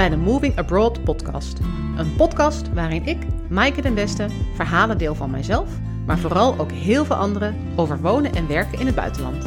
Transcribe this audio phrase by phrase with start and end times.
[0.00, 1.58] bij de Moving Abroad podcast.
[1.96, 3.18] Een podcast waarin ik,
[3.48, 5.68] Maaike den Beste, verhalen deel van mijzelf,
[6.06, 9.44] maar vooral ook heel veel anderen over wonen en werken in het buitenland.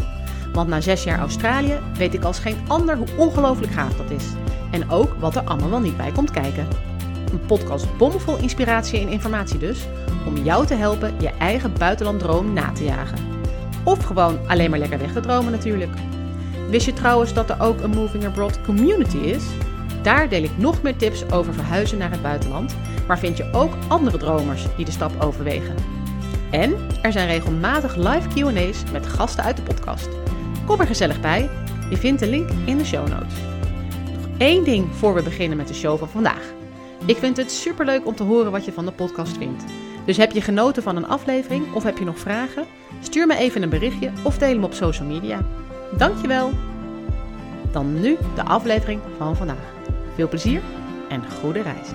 [0.52, 4.26] Want na zes jaar Australië weet ik als geen ander hoe ongelooflijk gaaf dat is.
[4.72, 6.68] En ook wat er allemaal niet bij komt kijken.
[7.32, 9.88] Een podcast bomvol inspiratie en informatie dus,
[10.28, 13.20] om jou te helpen je eigen buitenlanddroom na te jagen.
[13.84, 15.92] Of gewoon alleen maar lekker weg te dromen natuurlijk.
[16.70, 19.44] Wist je trouwens dat er ook een Moving Abroad community is?
[20.04, 22.76] Daar deel ik nog meer tips over verhuizen naar het buitenland,
[23.08, 25.76] maar vind je ook andere dromers die de stap overwegen.
[26.52, 30.10] En er zijn regelmatig live QA's met gasten uit de podcast.
[30.66, 31.50] Kom er gezellig bij.
[31.90, 33.34] Je vindt de link in de show notes.
[34.14, 36.54] Nog één ding voor we beginnen met de show van vandaag.
[37.06, 39.64] Ik vind het superleuk om te horen wat je van de podcast vindt.
[40.06, 42.66] Dus heb je genoten van een aflevering of heb je nog vragen?
[43.02, 45.46] Stuur me even een berichtje of deel hem op social media.
[45.98, 46.52] Dankjewel!
[47.72, 49.73] Dan nu de aflevering van vandaag.
[50.16, 50.62] Veel plezier
[51.10, 51.88] en goede reis.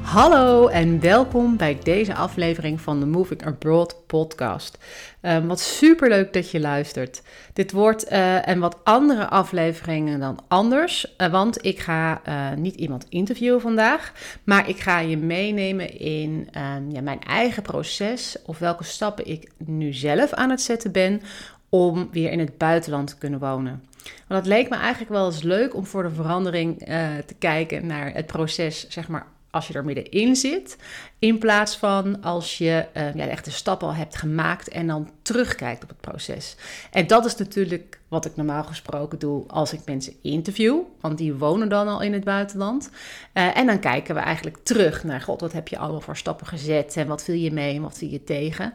[0.00, 4.78] Hallo en welkom bij deze aflevering van de Moving Abroad podcast.
[5.22, 7.22] Um, wat super leuk dat je luistert.
[7.52, 12.74] Dit wordt uh, een wat andere afleveringen dan anders, uh, want ik ga uh, niet
[12.74, 14.12] iemand interviewen vandaag,
[14.44, 19.50] maar ik ga je meenemen in um, ja, mijn eigen proces of welke stappen ik
[19.56, 21.22] nu zelf aan het zetten ben
[21.68, 23.90] om weer in het buitenland te kunnen wonen.
[24.02, 26.78] Want het leek me eigenlijk wel eens leuk om voor de verandering
[27.26, 30.76] te kijken naar het proces, zeg maar, als je er middenin zit,
[31.18, 35.10] in plaats van als je uh, ja, echt de stap al hebt gemaakt en dan
[35.22, 36.56] terugkijkt op het proces.
[36.90, 41.34] En dat is natuurlijk wat ik normaal gesproken doe als ik mensen interview, want die
[41.34, 42.90] wonen dan al in het buitenland.
[43.34, 46.46] Uh, en dan kijken we eigenlijk terug naar, god, wat heb je allemaal voor stappen
[46.46, 48.72] gezet en wat viel je mee en wat viel je tegen.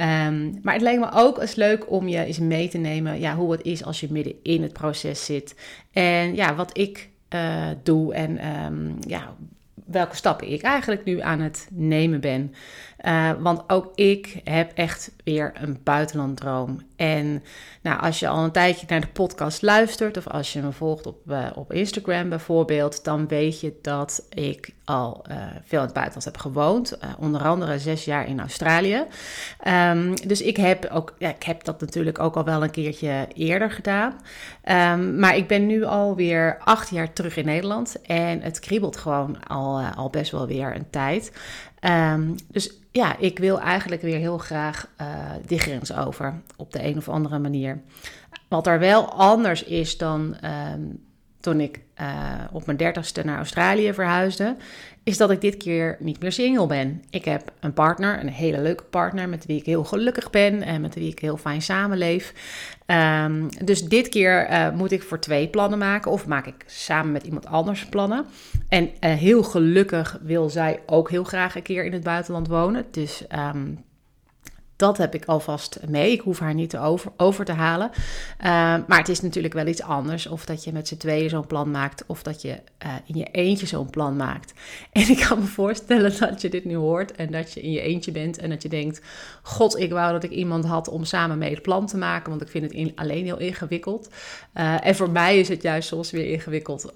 [0.00, 3.34] Um, maar het lijkt me ook eens leuk om je eens mee te nemen ja,
[3.36, 5.54] hoe het is als je midden in het proces zit.
[5.92, 9.34] En ja, wat ik uh, doe en um, ja,
[9.84, 12.54] welke stappen ik eigenlijk nu aan het nemen ben.
[13.04, 16.80] Uh, want ook ik heb echt weer een buitenlanddroom.
[16.96, 17.42] En
[17.82, 21.06] nou, als je al een tijdje naar de podcast luistert, of als je me volgt
[21.06, 25.94] op, uh, op Instagram bijvoorbeeld, dan weet je dat ik al uh, veel in het
[25.94, 26.98] buitenland heb gewoond.
[27.18, 29.04] onder andere zes jaar in Australië.
[29.68, 33.70] Um, dus ik heb, ook, ik heb dat natuurlijk ook al wel een keertje eerder
[33.70, 34.20] gedaan.
[34.98, 38.02] Um, maar ik ben nu alweer acht jaar terug in Nederland.
[38.02, 41.32] En het kriebelt gewoon al, al best wel weer een tijd.
[41.80, 45.06] Um, dus ja, ik wil eigenlijk weer heel graag uh,
[45.46, 47.80] die over op de een of andere manier.
[48.48, 50.36] Wat er wel anders is dan
[50.74, 51.02] um,
[51.40, 52.06] toen ik uh,
[52.52, 54.56] op mijn dertigste naar Australië verhuisde,
[55.02, 57.02] is dat ik dit keer niet meer single ben.
[57.10, 60.80] Ik heb een partner, een hele leuke partner, met wie ik heel gelukkig ben en
[60.80, 62.34] met wie ik heel fijn samenleef.
[62.86, 67.12] Um, dus dit keer uh, moet ik voor twee plannen maken, of maak ik samen
[67.12, 68.26] met iemand anders plannen.
[68.68, 72.84] En uh, heel gelukkig wil zij ook heel graag een keer in het buitenland wonen.
[72.90, 73.24] Dus
[73.54, 73.84] um,
[74.76, 76.12] dat heb ik alvast mee.
[76.12, 77.90] Ik hoef haar niet over, over te halen.
[77.94, 78.46] Uh,
[78.86, 81.70] maar het is natuurlijk wel iets anders of dat je met z'n tweeën zo'n plan
[81.70, 84.52] maakt of dat je uh, in je eentje zo'n plan maakt.
[84.92, 87.80] En ik kan me voorstellen dat je dit nu hoort en dat je in je
[87.80, 89.00] eentje bent en dat je denkt:
[89.42, 92.42] God, ik wou dat ik iemand had om samen mee het plan te maken, want
[92.42, 94.08] ik vind het in, alleen heel ingewikkeld.
[94.54, 96.92] Uh, en voor mij is het juist soms weer ingewikkeld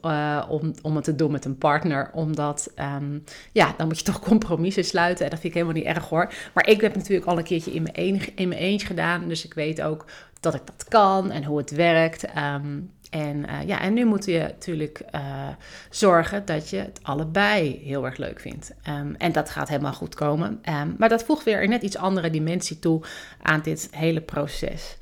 [0.49, 4.21] om, om het te doen met een partner, omdat um, ja, dan moet je toch
[4.21, 6.33] compromissen sluiten en dat vind ik helemaal niet erg hoor.
[6.55, 9.29] Maar ik heb natuurlijk al een keertje in mijn, in mijn eentje gedaan.
[9.29, 10.05] Dus ik weet ook
[10.41, 12.25] dat ik dat kan en hoe het werkt.
[12.37, 15.49] Um, en, uh, ja, en nu moet je natuurlijk uh,
[15.91, 18.75] zorgen dat je het allebei heel erg leuk vindt.
[18.89, 20.61] Um, en dat gaat helemaal goed komen.
[20.69, 23.03] Um, maar dat voegt weer een net iets andere dimensie toe
[23.43, 24.99] aan dit hele proces.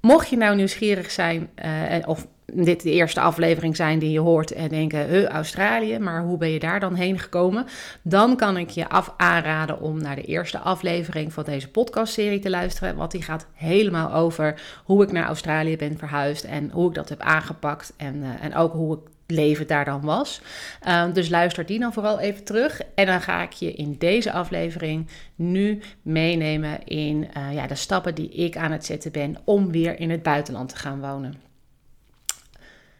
[0.00, 4.52] Mocht je nou nieuwsgierig zijn, uh, of dit de eerste aflevering zijn die je hoort
[4.52, 7.66] en denken, huh, Australië, maar hoe ben je daar dan heen gekomen?
[8.02, 12.50] Dan kan ik je af aanraden om naar de eerste aflevering van deze podcastserie te
[12.50, 16.94] luisteren, want die gaat helemaal over hoe ik naar Australië ben verhuisd en hoe ik
[16.94, 20.40] dat heb aangepakt en, uh, en ook hoe ik leven daar dan was.
[20.86, 22.80] Uh, dus luister die dan vooral even terug.
[22.94, 28.14] En dan ga ik je in deze aflevering nu meenemen in uh, ja, de stappen
[28.14, 31.34] die ik aan het zetten ben om weer in het buitenland te gaan wonen.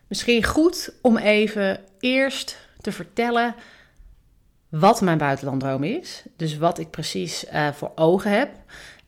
[0.08, 3.54] Misschien goed om even eerst te vertellen
[4.68, 6.22] wat mijn buitenlanddroom is.
[6.36, 8.50] Dus wat ik precies uh, voor ogen heb.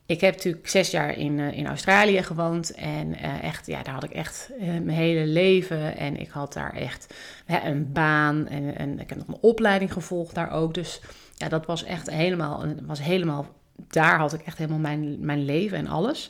[0.05, 2.71] Ik heb natuurlijk zes jaar in, uh, in Australië gewoond.
[2.71, 5.97] En uh, echt, ja, daar had ik echt mijn hele leven.
[5.97, 7.13] En ik had daar echt
[7.47, 8.47] een baan.
[8.47, 10.73] En, en ik heb nog een opleiding gevolgd daar ook.
[10.73, 11.01] Dus
[11.35, 13.55] ja, dat was echt helemaal, was helemaal
[13.87, 16.29] daar had ik echt helemaal mijn, mijn leven en alles.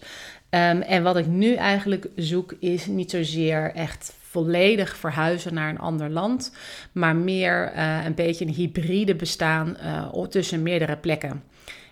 [0.50, 5.80] Um, en wat ik nu eigenlijk zoek is niet zozeer echt volledig verhuizen naar een
[5.80, 6.56] ander land,
[6.92, 11.44] maar meer uh, een beetje een hybride bestaan uh, tussen meerdere plekken.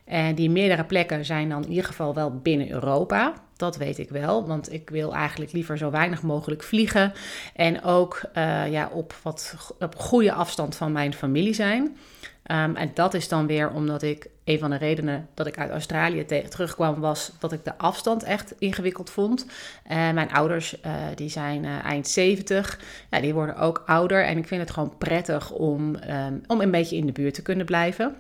[0.06, 3.34] En die meerdere plekken zijn dan in ieder geval wel binnen Europa.
[3.56, 7.14] Dat weet ik wel, want ik wil eigenlijk liever zo weinig mogelijk vliegen.
[7.56, 11.98] En ook uh, ja, op, wat, op goede afstand van mijn familie zijn.
[12.52, 15.72] Um, en dat is dan weer omdat ik, een van de redenen dat ik uit
[15.72, 19.46] Australië terugkwam, was dat ik de afstand echt ingewikkeld vond.
[19.46, 20.76] Uh, mijn ouders,
[21.16, 22.80] die zijn eind 70,
[23.10, 24.26] ja, die worden ook ouder.
[24.26, 27.42] En ik vind het gewoon prettig om, um, om een beetje in de buurt te
[27.42, 28.16] kunnen blijven.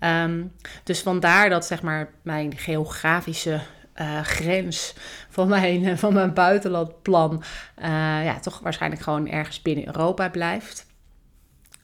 [0.00, 0.52] Um,
[0.84, 3.60] dus vandaar dat zeg maar mijn geografische
[3.96, 4.94] uh, grens
[5.28, 7.42] van mijn, van mijn buitenlandplan
[7.78, 7.84] uh,
[8.24, 10.88] ja, toch waarschijnlijk gewoon ergens binnen Europa blijft.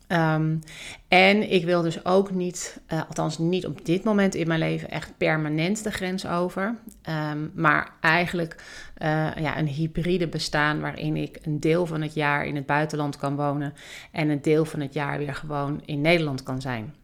[0.09, 0.61] Um,
[1.09, 5.17] en ik wil dus ook niet, althans niet op dit moment in mijn leven, echt
[5.17, 6.75] permanent de grens over.
[7.31, 8.63] Um, maar eigenlijk
[9.37, 13.37] ja, een hybride bestaan waarin ik een deel van het jaar in het buitenland kan
[13.37, 13.75] wonen
[14.13, 16.95] en een deel van het jaar weer gewoon in Nederland kan zijn.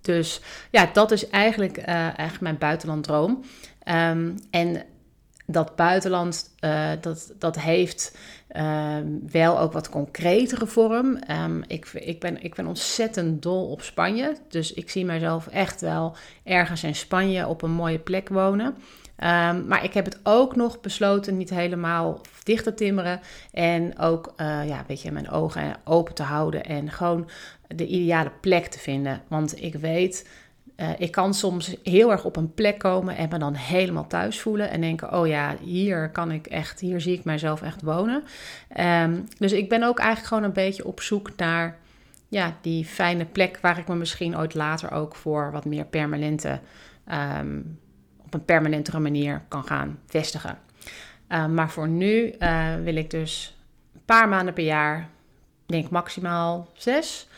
[0.00, 0.40] Dus
[0.70, 3.44] ja, dat is eigenlijk, uh, eigenlijk mijn buitenlanddroom.
[3.84, 4.84] Um, en
[5.46, 8.16] dat buitenland, uh, dat, dat heeft
[8.56, 8.96] uh,
[9.30, 11.18] wel ook wat concretere vorm.
[11.30, 14.36] Um, ik, ik, ben, ik ben ontzettend dol op Spanje.
[14.48, 18.76] Dus ik zie mezelf echt wel ergens in Spanje op een mooie plek wonen.
[19.24, 23.20] Um, maar ik heb het ook nog besloten niet helemaal dicht te timmeren.
[23.52, 26.64] En ook uh, ja, een beetje mijn ogen open te houden.
[26.64, 27.28] En gewoon
[27.66, 29.22] de ideale plek te vinden.
[29.28, 30.28] Want ik weet,
[30.76, 34.40] uh, ik kan soms heel erg op een plek komen en me dan helemaal thuis
[34.40, 34.70] voelen.
[34.70, 38.22] En denken, oh ja, hier kan ik echt, hier zie ik mijzelf echt wonen.
[38.80, 41.76] Um, dus ik ben ook eigenlijk gewoon een beetje op zoek naar
[42.28, 46.60] ja, die fijne plek waar ik me misschien ooit later ook voor wat meer permanente,
[47.38, 47.78] um,
[48.28, 50.58] op een permanentere manier kan gaan vestigen.
[51.28, 53.56] Uh, maar voor nu uh, wil ik dus
[53.94, 55.08] een paar maanden per jaar,
[55.66, 57.28] denk maximaal zes,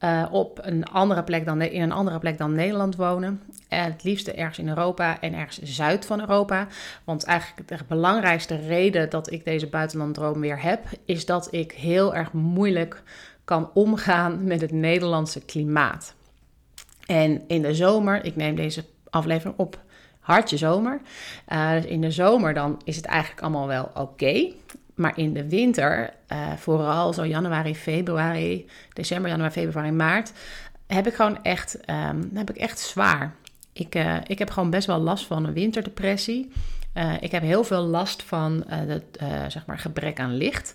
[0.00, 3.42] uh, op een andere plek dan, in een andere plek dan Nederland wonen.
[3.68, 6.66] En het liefste ergens in Europa en ergens zuid van Europa.
[7.04, 12.14] Want eigenlijk de belangrijkste reden dat ik deze buitenlanddroom weer heb, is dat ik heel
[12.14, 13.02] erg moeilijk
[13.44, 16.14] kan omgaan met het Nederlandse klimaat.
[17.06, 19.84] En in de zomer, ik neem deze aflevering op
[20.26, 21.00] hartje zomer.
[21.48, 24.52] Uh, dus in de zomer dan is het eigenlijk allemaal wel oké.
[24.94, 30.32] Maar in de winter, uh, vooral zo januari, februari, december, januari, februari, maart,
[30.86, 33.34] heb ik gewoon echt, um, heb ik echt zwaar.
[33.72, 36.52] Ik, uh, ik heb gewoon best wel last van een winterdepressie.
[37.20, 39.18] Ik heb heel veel last van het
[39.48, 40.74] zeg maar gebrek aan licht.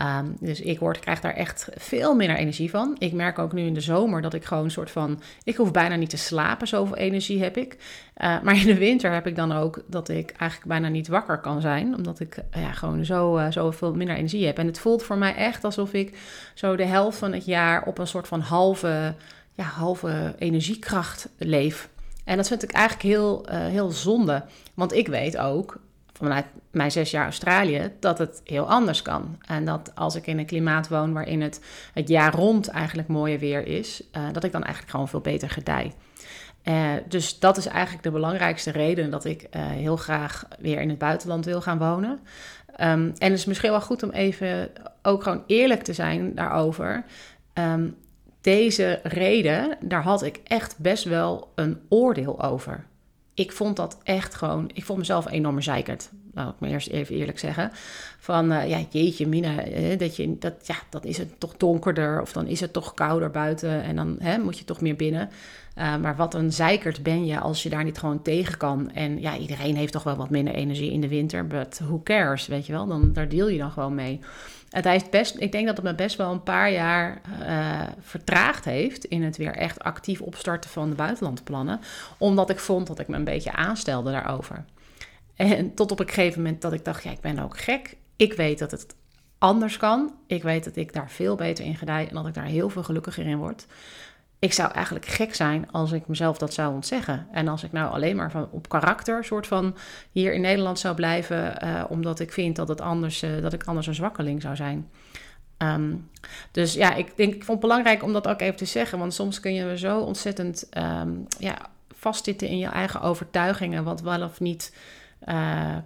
[0.00, 2.96] Um, dus ik word, krijg daar echt veel minder energie van.
[2.98, 5.20] Ik merk ook nu in de zomer dat ik gewoon een soort van.
[5.44, 7.76] Ik hoef bijna niet te slapen, zoveel energie heb ik.
[8.16, 11.38] Uh, maar in de winter heb ik dan ook dat ik eigenlijk bijna niet wakker
[11.38, 11.94] kan zijn.
[11.94, 14.58] Omdat ik uh, ja, gewoon zo, uh, zoveel minder energie heb.
[14.58, 16.18] En het voelt voor mij echt alsof ik
[16.54, 19.14] zo de helft van het jaar op een soort van halve,
[19.52, 21.88] ja, halve energiekracht leef.
[22.24, 24.44] En dat vind ik eigenlijk heel, heel zonde.
[24.74, 25.80] Want ik weet ook,
[26.22, 29.38] vanuit mijn zes jaar Australië, dat het heel anders kan.
[29.46, 31.60] En dat als ik in een klimaat woon waarin het
[31.94, 35.50] het jaar rond eigenlijk mooier weer is, uh, dat ik dan eigenlijk gewoon veel beter
[35.50, 35.92] gedij.
[36.64, 40.88] Uh, dus dat is eigenlijk de belangrijkste reden dat ik uh, heel graag weer in
[40.88, 42.10] het buitenland wil gaan wonen.
[42.10, 44.70] Um, en het is misschien wel goed om even
[45.02, 47.04] ook gewoon eerlijk te zijn daarover.
[47.54, 47.96] Um,
[48.40, 52.84] deze reden, daar had ik echt best wel een oordeel over
[53.34, 56.10] ik vond dat echt gewoon, ik vond mezelf enorm zeikerd.
[56.34, 57.70] Laat ik me eerst even eerlijk zeggen.
[58.18, 62.20] Van, uh, ja, jeetje mina, eh, dat, je, dat, ja, dan is het toch donkerder
[62.20, 65.30] of dan is het toch kouder buiten en dan hè, moet je toch meer binnen.
[65.78, 68.90] Uh, maar wat een zeikerd ben je als je daar niet gewoon tegen kan.
[68.90, 72.46] En ja, iedereen heeft toch wel wat minder energie in de winter, but who cares,
[72.46, 72.86] weet je wel.
[72.86, 74.20] Dan, daar deel je dan gewoon mee.
[74.72, 78.64] Het heeft best, ik denk dat het me best wel een paar jaar uh, vertraagd
[78.64, 81.80] heeft in het weer echt actief opstarten van de buitenlandplannen.
[82.18, 84.64] Omdat ik vond dat ik me een beetje aanstelde daarover.
[85.36, 87.96] En tot op een gegeven moment dat ik dacht, ja, ik ben ook gek.
[88.16, 88.94] Ik weet dat het
[89.38, 90.14] anders kan.
[90.26, 92.82] Ik weet dat ik daar veel beter in gedij en dat ik daar heel veel
[92.82, 93.66] gelukkiger in word
[94.42, 97.26] ik zou eigenlijk gek zijn als ik mezelf dat zou ontzeggen.
[97.32, 99.76] En als ik nou alleen maar van, op karakter, soort van
[100.10, 103.64] hier in Nederland zou blijven, uh, omdat ik vind dat, het anders, uh, dat ik
[103.64, 104.90] anders een zwakkeling zou zijn.
[105.58, 106.10] Um,
[106.50, 109.14] dus ja, ik denk, ik vond het belangrijk om dat ook even te zeggen, want
[109.14, 111.56] soms kun je zo ontzettend um, ja,
[111.88, 114.76] vastzitten in je eigen overtuigingen, wat wel of niet
[115.28, 115.76] uh,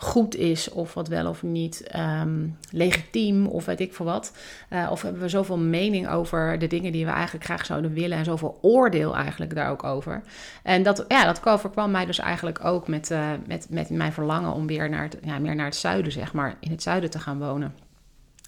[0.00, 4.32] goed is of wat wel of niet um, legitiem of weet ik veel wat.
[4.70, 8.18] Uh, of hebben we zoveel mening over de dingen die we eigenlijk graag zouden willen
[8.18, 10.22] en zoveel oordeel eigenlijk daar ook over.
[10.62, 14.52] En dat, ja, dat overkwam mij dus eigenlijk ook met, uh, met, met mijn verlangen
[14.52, 17.18] om weer naar het, ja, meer naar het zuiden, zeg maar, in het zuiden te
[17.18, 17.74] gaan wonen.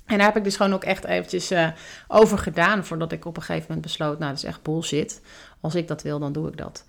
[0.06, 1.68] En daar heb ik dus gewoon ook echt eventjes uh,
[2.08, 5.22] over gedaan voordat ik op een gegeven moment besloot, nou dat is echt bullshit.
[5.60, 6.84] Als ik dat wil, dan doe ik dat.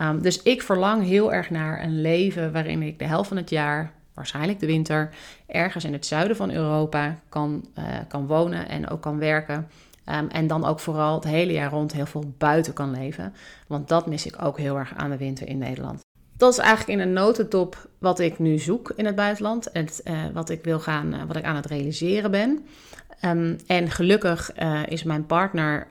[0.00, 3.50] Um, dus ik verlang heel erg naar een leven waarin ik de helft van het
[3.50, 5.10] jaar, waarschijnlijk de winter,
[5.46, 9.68] ergens in het zuiden van Europa kan, uh, kan wonen en ook kan werken.
[10.10, 13.34] Um, en dan ook vooral het hele jaar rond heel veel buiten kan leven.
[13.66, 16.00] Want dat mis ik ook heel erg aan de winter in Nederland.
[16.36, 19.70] Dat is eigenlijk in een notendop wat ik nu zoek in het buitenland.
[19.70, 22.66] En uh, wat ik wil gaan, uh, wat ik aan het realiseren ben.
[23.24, 24.52] Um, en gelukkig
[24.86, 25.86] is mijn partner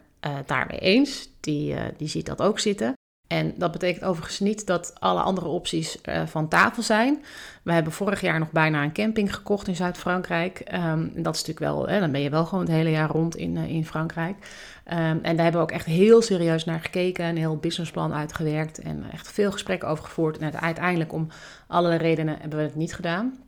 [0.46, 1.30] daarmee eens.
[1.40, 2.94] Die, die ziet dat ook zitten.
[3.28, 7.24] En dat betekent overigens niet dat alle andere opties uh, van tafel zijn.
[7.64, 10.64] We hebben vorig jaar nog bijna een camping gekocht in Zuid-Frankrijk.
[10.74, 13.36] Um, dat is natuurlijk wel, hè, dan ben je wel gewoon het hele jaar rond
[13.36, 14.36] in, uh, in Frankrijk.
[14.38, 18.80] Um, en daar hebben we ook echt heel serieus naar gekeken, een heel businessplan uitgewerkt
[18.80, 20.38] en echt veel gesprekken over gevoerd.
[20.38, 21.28] En uiteindelijk om
[21.68, 23.45] allerlei redenen hebben we het niet gedaan.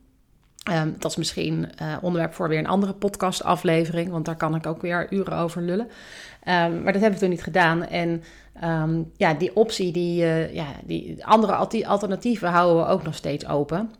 [0.72, 4.66] Um, dat is misschien uh, onderwerp voor weer een andere podcastaflevering, want daar kan ik
[4.66, 5.86] ook weer uren over lullen.
[5.86, 7.86] Um, maar dat hebben we toen niet gedaan.
[7.86, 8.22] En
[8.64, 11.54] um, ja, die optie, die, uh, ja, die andere
[11.86, 13.90] alternatieven houden we ook nog steeds open.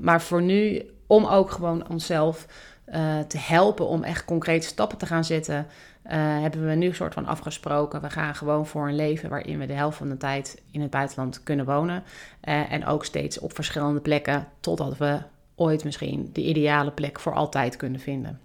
[0.00, 2.46] maar voor nu, om ook gewoon onszelf
[2.88, 5.66] uh, te helpen om echt concrete stappen te gaan zetten,
[6.02, 8.00] hebben we nu een soort van afgesproken.
[8.00, 10.90] We gaan gewoon voor een leven waarin we de helft van de tijd in het
[10.90, 12.02] buitenland kunnen wonen.
[12.40, 15.18] en ook steeds op verschillende plekken, totdat we
[15.54, 18.40] ooit misschien de ideale plek voor altijd kunnen vinden.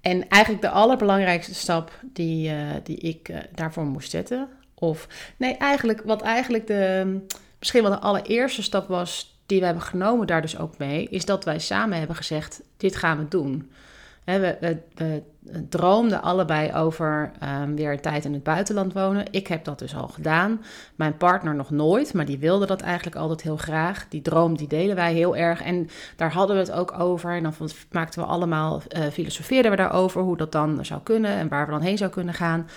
[0.00, 5.56] En eigenlijk de allerbelangrijkste stap die, uh, die ik uh, daarvoor moest zetten, of nee,
[5.56, 7.18] eigenlijk wat eigenlijk de
[7.58, 11.24] misschien wel de allereerste stap was die we hebben genomen daar dus ook mee, is
[11.24, 13.70] dat wij samen hebben gezegd: dit gaan we doen.
[14.26, 15.22] We,
[15.68, 19.24] droomden allebei over um, weer een tijd in het buitenland wonen.
[19.30, 20.62] Ik heb dat dus al gedaan.
[20.94, 24.06] Mijn partner nog nooit, maar die wilde dat eigenlijk altijd heel graag.
[24.08, 25.62] Die droom die delen wij heel erg.
[25.62, 27.34] En daar hadden we het ook over.
[27.34, 27.54] En dan
[27.90, 31.72] maakten we allemaal, uh, filosofeerden we daarover hoe dat dan zou kunnen en waar we
[31.72, 32.68] dan heen zou kunnen gaan.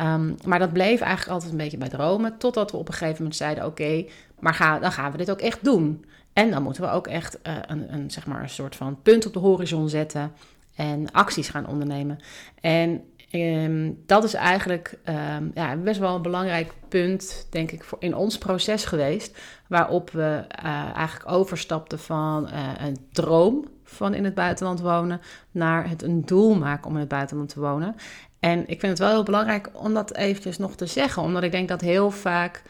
[0.00, 2.38] Um, maar dat bleef eigenlijk altijd een beetje bij dromen.
[2.38, 4.04] Totdat we op een gegeven moment zeiden: oké,
[4.38, 6.04] maar ga, dan gaan we dit ook echt doen.
[6.32, 9.26] En dan moeten we ook echt uh, een, een, zeg maar een soort van punt
[9.26, 10.32] op de horizon zetten
[10.78, 12.18] en acties gaan ondernemen.
[12.60, 17.98] En um, dat is eigenlijk um, ja, best wel een belangrijk punt, denk ik, voor
[18.00, 19.38] in ons proces geweest.
[19.68, 25.20] Waarop we uh, eigenlijk overstapten van uh, een droom van in het buitenland wonen
[25.50, 27.94] naar het een doel maken om in het buitenland te wonen.
[28.40, 31.52] En ik vind het wel heel belangrijk om dat eventjes nog te zeggen, omdat ik
[31.52, 32.62] denk dat heel vaak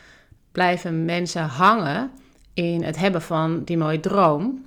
[0.52, 2.10] blijven mensen hangen
[2.54, 4.66] in het hebben van die mooie droom.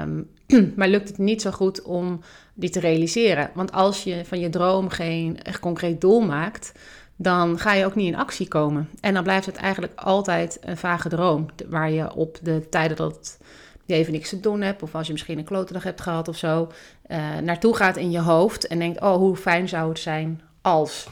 [0.00, 0.30] Um,
[0.76, 2.20] maar lukt het niet zo goed om
[2.54, 3.50] die te realiseren.
[3.54, 6.72] Want als je van je droom geen echt concreet doel maakt,
[7.16, 8.88] dan ga je ook niet in actie komen.
[9.00, 13.38] En dan blijft het eigenlijk altijd een vage droom, waar je op de tijden dat
[13.84, 16.36] je even niks te doen hebt, of als je misschien een klote hebt gehad of
[16.36, 16.68] zo,
[17.06, 21.08] uh, naartoe gaat in je hoofd en denkt, oh, hoe fijn zou het zijn als.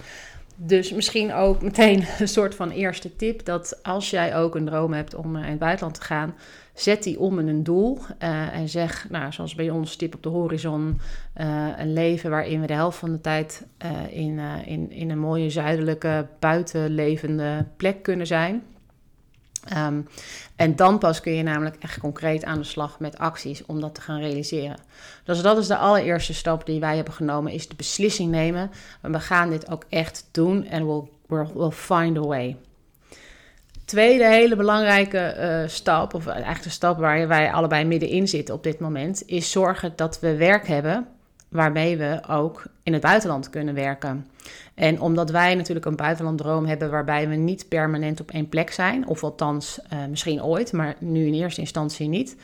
[0.57, 4.93] Dus misschien ook meteen een soort van eerste tip, dat als jij ook een droom
[4.93, 6.35] hebt om in het buitenland te gaan,
[6.79, 10.23] Zet die om in een doel uh, en zeg, nou, zoals bij ons, stip op
[10.23, 11.01] de horizon,
[11.37, 15.19] uh, een leven waarin we de helft van de tijd uh, in, in, in een
[15.19, 18.63] mooie zuidelijke, buitenlevende plek kunnen zijn.
[19.77, 20.09] Um,
[20.57, 23.95] en dan pas kun je namelijk echt concreet aan de slag met acties om dat
[23.95, 24.77] te gaan realiseren.
[25.25, 28.71] Dus dat is de allereerste stap die wij hebben genomen, is de beslissing nemen.
[29.03, 32.57] we gaan dit ook echt doen en we'll, we'll, we'll find a way
[33.89, 38.63] tweede hele belangrijke uh, stap, of eigenlijk de stap waar wij allebei middenin zitten op
[38.63, 41.07] dit moment, is zorgen dat we werk hebben
[41.49, 44.27] waarmee we ook in het buitenland kunnen werken.
[44.75, 49.07] En omdat wij natuurlijk een buitenlanddroom hebben waarbij we niet permanent op één plek zijn,
[49.07, 52.37] of althans uh, misschien ooit, maar nu in eerste instantie niet.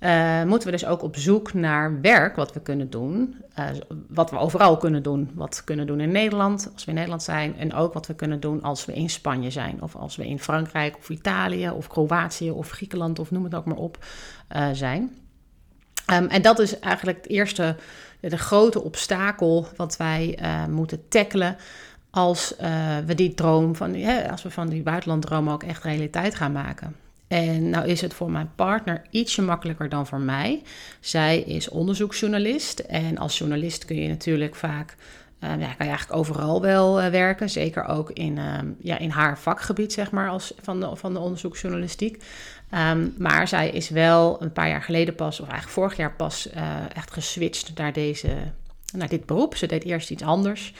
[0.00, 3.36] Uh, moeten we dus ook op zoek naar werk wat we kunnen doen.
[3.58, 3.66] Uh,
[4.08, 5.30] wat we overal kunnen doen.
[5.34, 7.58] Wat we kunnen doen in Nederland, als we in Nederland zijn.
[7.58, 9.82] En ook wat we kunnen doen als we in Spanje zijn.
[9.82, 13.64] Of als we in Frankrijk of Italië of Kroatië of Griekenland of noem het ook
[13.64, 14.04] maar op
[14.56, 15.16] uh, zijn.
[16.12, 17.76] Um, en dat is eigenlijk het eerste,
[18.20, 20.38] de grote obstakel wat wij
[20.70, 21.56] moeten tackelen
[22.10, 22.54] als
[23.06, 26.96] we die droom van, als we van die buitenlanddroom ook echt realiteit gaan maken.
[27.28, 30.62] En nou is het voor mijn partner ietsje makkelijker dan voor mij.
[31.00, 32.78] Zij is onderzoeksjournalist.
[32.78, 34.96] En als journalist kun je natuurlijk vaak.
[35.40, 37.50] Uh, ja, kan je eigenlijk overal wel uh, werken.
[37.50, 41.18] Zeker ook in, uh, ja, in haar vakgebied, zeg maar, als, van, de, van de
[41.18, 42.22] onderzoeksjournalistiek.
[42.74, 46.50] Um, maar zij is wel een paar jaar geleden pas, of eigenlijk vorig jaar pas,
[46.50, 48.36] eh, echt geswitcht naar, deze,
[48.92, 49.56] naar dit beroep.
[49.56, 50.74] Ze deed eerst iets anders.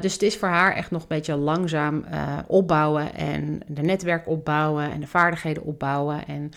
[0.00, 2.04] Dus het is voor haar echt nog een beetje langzaam
[2.46, 6.26] opbouwen en de netwerk opbouwen en de vaardigheden opbouwen.
[6.26, 6.52] En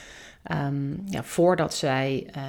[0.48, 2.44] Ehm, ja, voordat zij uh,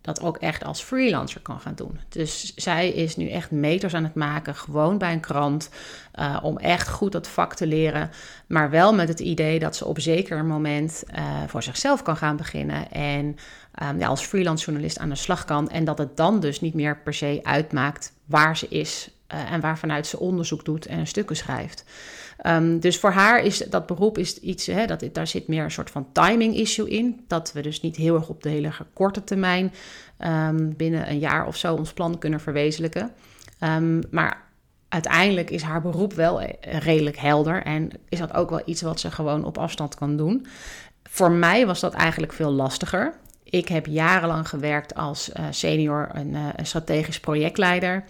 [0.00, 2.00] dat ook echt als freelancer kan gaan doen.
[2.08, 5.70] Dus zij is nu echt meters aan het maken, gewoon bij een krant,
[6.42, 8.10] om echt goed dat vak te leren.
[8.46, 11.04] Maar wel met het idee dat ze op zeker moment
[11.46, 13.36] voor zichzelf kan gaan beginnen en
[13.82, 15.70] um, ja, als freelance journalist aan de slag kan.
[15.70, 20.06] En dat het dan dus niet meer per se uitmaakt waar ze is en waarvanuit
[20.06, 21.84] ze onderzoek doet en stukken schrijft.
[22.46, 25.70] Um, dus voor haar is dat beroep is iets, hè, dat, daar zit meer een
[25.70, 27.24] soort van timing issue in.
[27.26, 29.72] Dat we dus niet heel erg op de hele korte termijn
[30.18, 33.12] um, binnen een jaar of zo ons plan kunnen verwezenlijken.
[33.60, 34.46] Um, maar
[34.88, 39.00] uiteindelijk is haar beroep wel eh, redelijk helder en is dat ook wel iets wat
[39.00, 40.46] ze gewoon op afstand kan doen.
[41.02, 43.14] Voor mij was dat eigenlijk veel lastiger.
[43.44, 46.20] Ik heb jarenlang gewerkt als uh, senior uh,
[46.56, 48.04] een, strategisch projectleider,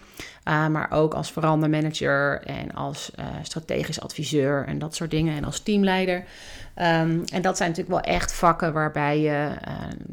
[0.48, 3.10] uh, maar ook als verandermanager en als
[3.42, 6.16] strategisch adviseur en dat soort dingen en als teamleider.
[6.16, 9.50] Um, en dat zijn natuurlijk wel echt vakken waarbij je,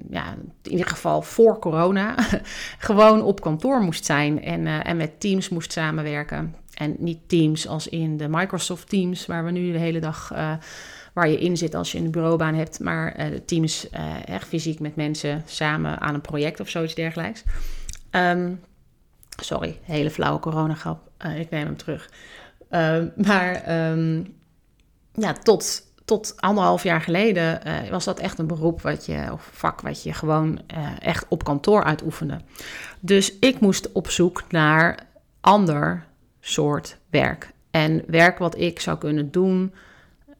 [0.09, 2.15] ja, in ieder geval voor corona,
[2.77, 6.55] gewoon op kantoor moest zijn en, en met teams moest samenwerken.
[6.73, 10.33] En niet teams als in de Microsoft Teams, waar we nu de hele dag
[11.13, 13.15] waar je in zit als je een bureaubaan hebt, maar
[13.45, 13.89] teams
[14.25, 17.43] echt fysiek met mensen samen aan een project of zoiets dergelijks.
[18.11, 18.59] Um,
[19.35, 21.09] sorry, hele flauwe coronagrap.
[21.25, 22.09] Uh, ik neem hem terug.
[22.71, 24.35] Uh, maar um,
[25.13, 29.81] ja, tot, tot anderhalf jaar geleden was dat echt een beroep wat je, of vak
[29.81, 30.59] wat je gewoon
[30.99, 32.39] echt op kantoor uitoefende.
[32.99, 35.07] Dus ik moest op zoek naar
[35.41, 36.05] ander
[36.39, 37.51] soort werk.
[37.71, 39.73] En werk wat ik zou kunnen doen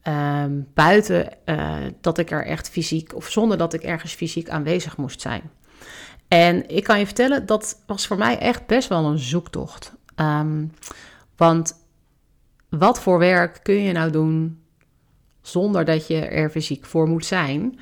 [0.06, 1.30] Ehm, buiten
[2.02, 5.42] dat ik er echt fysiek, of zonder dat ik ergens fysiek aanwezig moest zijn.
[6.36, 9.94] En ik kan je vertellen, dat was voor mij echt best wel een zoektocht.
[10.16, 10.72] Um,
[11.38, 11.86] want
[12.70, 14.60] wat voor werk kun je nou doen
[15.42, 17.80] zonder dat je er fysiek voor moet zijn?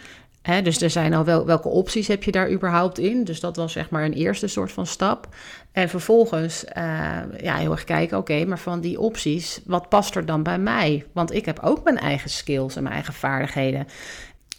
[0.64, 3.24] dus er zijn al wel, welke opties heb je daar überhaupt in?
[3.24, 5.28] Dus dat was zeg maar een eerste soort van stap.
[5.72, 10.26] En vervolgens uh, ja, heel erg kijken, oké, maar van die opties, wat past er
[10.26, 11.06] dan bij mij?
[11.14, 13.88] Want ik heb ook mijn eigen skills en mijn eigen vaardigheden.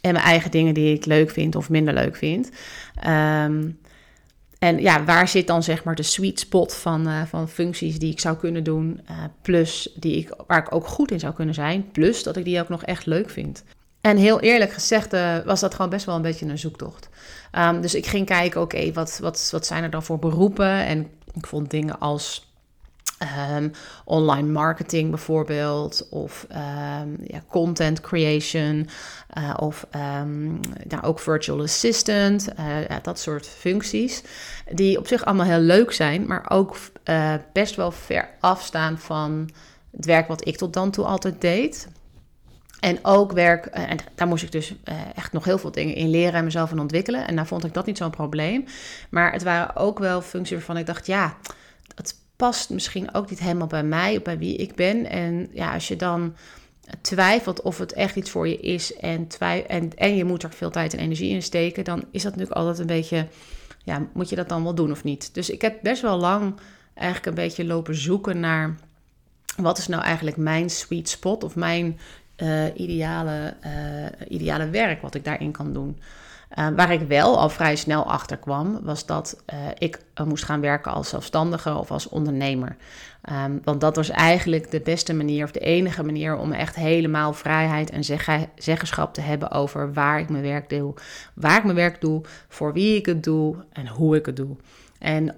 [0.01, 2.51] En mijn eigen dingen die ik leuk vind of minder leuk vind.
[3.07, 3.79] Um,
[4.65, 8.13] en ja, waar zit dan zeg maar de sweet spot van, uh, van functies die
[8.13, 11.55] ik zou kunnen doen, uh, plus die ik, waar ik ook goed in zou kunnen
[11.55, 13.65] zijn, plus dat ik die ook nog echt leuk vind.
[14.01, 17.09] En heel eerlijk gezegd uh, was dat gewoon best wel een beetje een zoektocht.
[17.53, 20.85] Um, dus ik ging kijken, oké, wat, wat, wat zijn er dan voor beroepen?
[20.87, 22.54] En ik vond dingen als
[23.59, 23.73] um,
[24.05, 28.89] online marketing bijvoorbeeld, of um, ja, content creation,
[29.39, 29.87] uh, of
[30.89, 34.23] nou, ook virtual assistant, uh, ja, dat soort functies,
[34.71, 39.51] die op zich allemaal heel leuk zijn, maar ook uh, best wel ver afstaan van
[39.97, 41.89] het werk wat ik tot dan toe altijd deed.
[42.81, 45.95] En ook werk, eh, en daar moest ik dus eh, echt nog heel veel dingen
[45.95, 47.27] in leren en mezelf in ontwikkelen.
[47.27, 48.65] En daar vond ik dat niet zo'n probleem.
[49.11, 51.37] Maar het waren ook wel functies waarvan ik dacht, ja,
[51.95, 55.11] het past misschien ook niet helemaal bij mij, of bij wie ik ben.
[55.11, 56.35] En ja, als je dan
[57.01, 59.29] twijfelt of het echt iets voor je is en,
[59.67, 62.59] en, en je moet er veel tijd en energie in steken, dan is dat natuurlijk
[62.59, 63.27] altijd een beetje,
[63.85, 65.35] ja, moet je dat dan wel doen of niet?
[65.35, 66.55] Dus ik heb best wel lang
[66.95, 68.75] eigenlijk een beetje lopen zoeken naar
[69.57, 71.99] wat is nou eigenlijk mijn sweet spot of mijn
[72.37, 75.99] uh, ideale, uh, ideale werk wat ik daarin kan doen.
[76.59, 79.43] Uh, waar ik wel al vrij snel achter kwam, was dat
[79.79, 82.77] ik moest gaan werken als zelfstandige of als ondernemer.
[83.47, 87.33] Um, want dat was eigenlijk de beste manier of de enige manier om echt helemaal
[87.33, 90.95] vrijheid en zeg zeggenschap te hebben over waar ik mijn werk doe,
[91.35, 94.57] waar ik mijn werk doe, voor wie ik het doe en hoe ik het doe.
[94.99, 95.37] En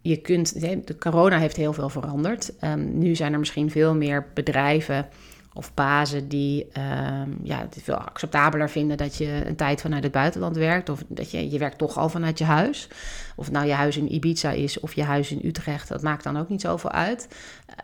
[0.00, 2.52] je kunt, de corona heeft heel veel veranderd.
[2.60, 5.08] Um, nu zijn er misschien veel meer bedrijven
[5.56, 10.12] of bazen die um, ja, het veel acceptabeler vinden dat je een tijd vanuit het
[10.12, 10.88] buitenland werkt.
[10.88, 12.88] Of dat je, je werkt toch al vanuit je huis.
[13.36, 15.88] Of nou je huis in Ibiza is of je huis in Utrecht.
[15.88, 17.28] Dat maakt dan ook niet zoveel uit.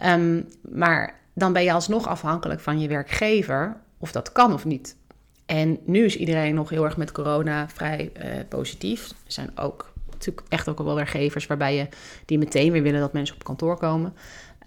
[0.04, 4.96] Um, maar dan ben je alsnog afhankelijk van je werkgever of dat kan of niet.
[5.46, 9.08] En nu is iedereen nog heel erg met corona vrij uh, positief.
[9.08, 11.88] Er zijn ook natuurlijk echt ook wel werkgevers waarbij je
[12.26, 14.14] die meteen weer willen dat mensen op kantoor komen.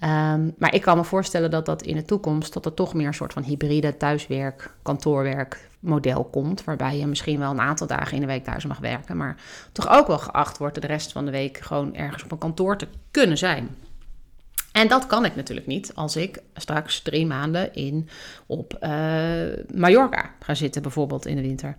[0.04, 3.08] Um, maar ik kan me voorstellen dat dat in de toekomst dat er toch meer
[3.08, 6.64] een soort van hybride thuiswerk, kantoorwerk model komt.
[6.64, 9.18] Waarbij je misschien wel een aantal dagen in de week thuis mag werken.
[9.18, 9.36] Maar
[9.72, 12.78] toch ook wel geacht wordt de rest van de week gewoon ergens op een kantoor
[12.78, 13.70] te kunnen zijn.
[14.72, 18.10] En dat kan ik natuurlijk niet als ik straks drie maanden in
[18.46, 18.90] op uh,
[19.74, 21.78] Mallorca ga zitten, bijvoorbeeld in de winter.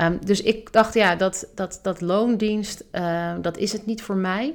[0.00, 4.16] Um, dus ik dacht, ja, dat, dat, dat loondienst, uh, dat is het niet voor
[4.16, 4.54] mij.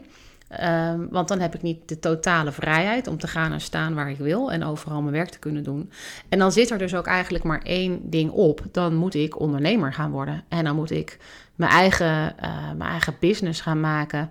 [0.49, 4.09] Ehm, want dan heb ik niet de totale vrijheid om te gaan en staan waar
[4.09, 5.91] ik wil en overal mijn werk te kunnen doen.
[6.29, 8.61] En dan zit er dus ook eigenlijk maar één ding op.
[8.71, 10.43] Dan moet ik ondernemer gaan worden.
[10.47, 11.17] En dan moet ik
[11.55, 14.29] mijn eigen, uh, mijn eigen business gaan maken.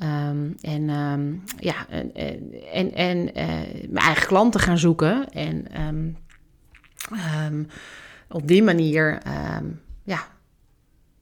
[0.00, 2.14] Ehm, en um, ja, en,
[2.72, 3.32] en, en uh,
[3.88, 5.32] mijn eigen klanten gaan zoeken.
[5.32, 6.16] En
[8.28, 9.22] op die manier
[10.02, 10.18] ja,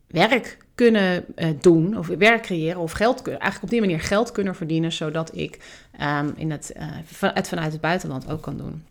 [0.06, 4.32] werk kunnen uh, doen, of werk creëren, of geld kunnen, eigenlijk op die manier geld
[4.32, 5.58] kunnen verdienen, zodat ik
[6.00, 8.84] um, in het, uh, het vanuit het buitenland ook kan doen.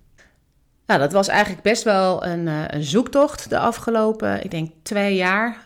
[0.85, 5.15] Nou, dat was eigenlijk best wel een, uh, een zoektocht de afgelopen, ik denk twee
[5.15, 5.57] jaar.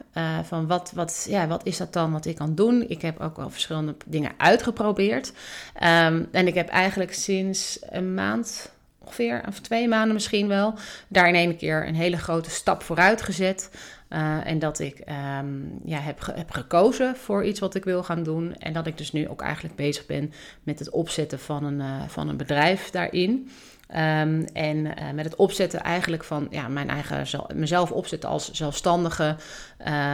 [0.43, 2.85] van wat, wat, ja, wat is dat dan wat ik kan doen?
[2.87, 5.33] Ik heb ook wel verschillende dingen uitgeprobeerd.
[5.75, 10.73] Um, en ik heb eigenlijk sinds een maand, ongeveer, of twee maanden misschien wel,
[11.07, 13.69] daar in één keer een hele grote stap vooruit gezet.
[14.13, 15.03] Uh, en dat ik
[15.39, 18.55] um, ja, heb, heb gekozen voor iets wat ik wil gaan doen.
[18.55, 22.01] En dat ik dus nu ook eigenlijk bezig ben met het opzetten van een, uh,
[22.07, 23.49] van een bedrijf daarin.
[23.89, 29.35] Um, en uh, met het opzetten eigenlijk van ja, mijn eigen, mezelf opzetten als zelfstandige,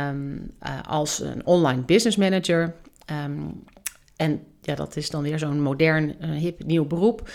[0.09, 0.51] um,
[0.87, 2.75] als een online business manager.
[4.15, 7.29] en ja, dat is dan weer zo'n modern, hip nieuw beroep.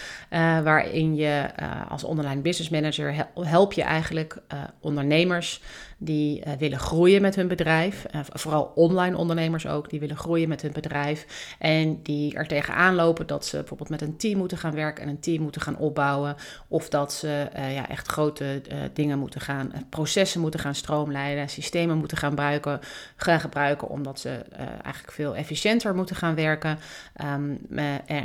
[0.62, 1.50] Waarin je
[1.88, 4.38] als online business manager help je eigenlijk
[4.81, 5.62] ondernemers
[6.05, 8.07] die uh, willen groeien met hun bedrijf.
[8.14, 11.27] Uh, vooral online ondernemers ook, die willen groeien met hun bedrijf.
[11.59, 15.09] En die er tegenaan lopen dat ze bijvoorbeeld met een team moeten gaan werken en
[15.09, 16.37] een team moeten gaan opbouwen.
[16.69, 18.62] Of dat ze uh, ja, echt grote
[18.93, 22.81] dingen moeten gaan, processen moeten gaan stroomlijnen, systemen moeten gaan gebruiken,
[23.17, 24.31] gaan gebruiken omdat ze
[24.83, 26.79] eigenlijk veel efficiënter moeten gaan werken.
[27.25, 27.59] Um,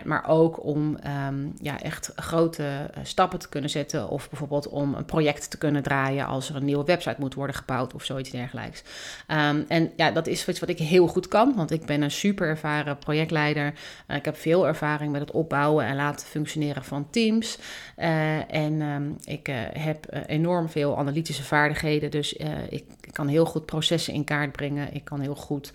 [0.03, 4.09] maar ook om um, ja, echt grote stappen te kunnen zetten.
[4.09, 7.55] Of bijvoorbeeld om een project te kunnen draaien als er een nieuwe website moet worden
[7.77, 8.83] of zoiets dergelijks.
[9.27, 12.11] Um, en ja, dat is iets wat ik heel goed kan, want ik ben een
[12.11, 13.73] super ervaren projectleider.
[14.07, 17.57] Uh, ik heb veel ervaring met het opbouwen en laten functioneren van teams.
[17.97, 23.45] Uh, en um, ik uh, heb enorm veel analytische vaardigheden, dus ik, ik, kan heel
[23.45, 24.93] goed processen in kaart brengen.
[24.93, 25.73] Ik kan heel goed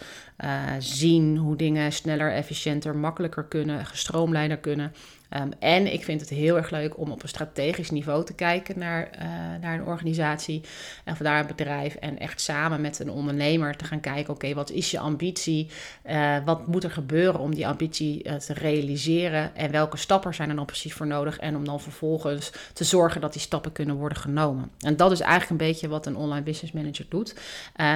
[0.79, 4.93] zien hoe dingen sneller, efficiënter, makkelijker kunnen, gestroomlijnder kunnen.
[5.37, 8.79] Um, en ik vind het heel erg leuk om op een strategisch niveau te kijken
[8.79, 9.23] naar, uh,
[9.61, 10.63] naar een organisatie
[11.07, 11.95] of daar een bedrijf.
[11.95, 15.71] En echt samen met een ondernemer te gaan kijken: oké, wat is je ambitie?
[16.07, 19.57] Uh, wat moet er gebeuren om die ambitie uh, te realiseren?
[19.57, 21.39] En welke stappen zijn er dan precies voor nodig?
[21.39, 24.71] En om dan vervolgens te zorgen dat die stappen kunnen worden genomen.
[24.79, 27.35] En dat is eigenlijk een beetje wat een online business manager doet.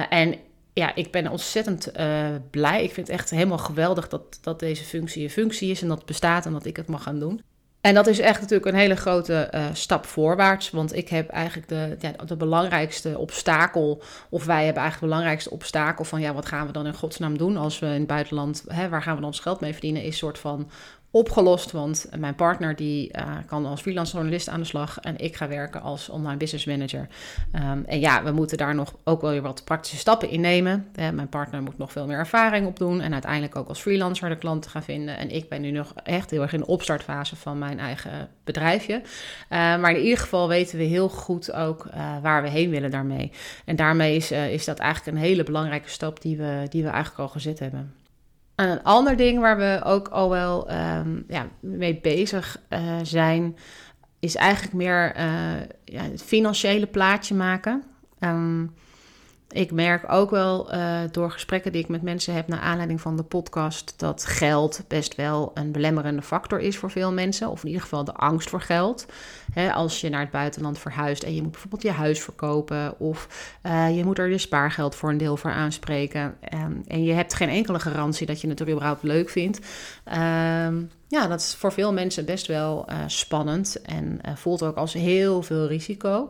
[0.09, 0.35] en
[0.79, 2.83] ja, ik ben ontzettend uh, blij.
[2.83, 5.97] Ik vind het echt helemaal geweldig dat, dat deze functie een functie is en dat
[5.97, 7.41] het bestaat en dat ik het mag gaan doen.
[7.81, 10.69] En dat is echt natuurlijk een hele grote uh, stap voorwaarts.
[10.69, 15.49] Want ik heb eigenlijk de, ja, de belangrijkste obstakel, of wij hebben eigenlijk de belangrijkste
[15.49, 18.63] obstakel van ja, wat gaan we dan in godsnaam doen als we in het buitenland,
[18.67, 20.69] hè, waar gaan we dan ons geld mee verdienen, is een soort van
[21.11, 21.71] opgelost.
[21.71, 25.47] Want mijn partner die uh, kan als freelance journalist aan de slag en ik ga
[25.47, 27.07] werken als online business manager.
[27.55, 30.87] Um, en ja, we moeten daar nog ook wel weer wat praktische stappen in nemen.
[30.95, 34.37] Uh, mijn partner moet nog veel meer ervaring opdoen en uiteindelijk ook als freelancer de
[34.37, 35.17] klanten gaan vinden.
[35.17, 38.93] En ik ben nu nog echt heel erg in de opstartfase van mijn eigen bedrijfje.
[38.95, 39.03] Uh,
[39.49, 41.87] maar in ieder geval weten we heel goed ook
[42.21, 43.31] waar we heen willen daarmee.
[43.65, 47.19] En daarmee is, is dat eigenlijk een hele belangrijke stap die we, die we eigenlijk
[47.19, 47.93] al gezet hebben.
[48.59, 53.55] En een ander ding waar we ook al wel um, ja, mee bezig uh, zijn,
[54.19, 55.23] is eigenlijk meer uh,
[55.85, 57.83] ja, het financiële plaatje maken.
[58.19, 58.73] Um,
[59.51, 63.17] ik merk ook wel uh, door gesprekken die ik met mensen heb naar aanleiding van
[63.17, 67.49] de podcast dat geld best wel een belemmerende factor is voor veel mensen.
[67.49, 69.05] Of in ieder geval de angst voor geld.
[69.73, 73.27] als je naar het buitenland verhuist en je moet bijvoorbeeld je huis verkopen of
[73.63, 76.35] uh, je moet er je spaargeld voor een deel voor aanspreken.
[76.53, 79.59] Um, en je hebt geen enkele garantie dat je het er überhaupt leuk vindt.
[80.07, 84.93] Um, ja, dat is voor veel mensen best wel uh, spannend en voelt ook als
[84.93, 86.29] heel veel risico.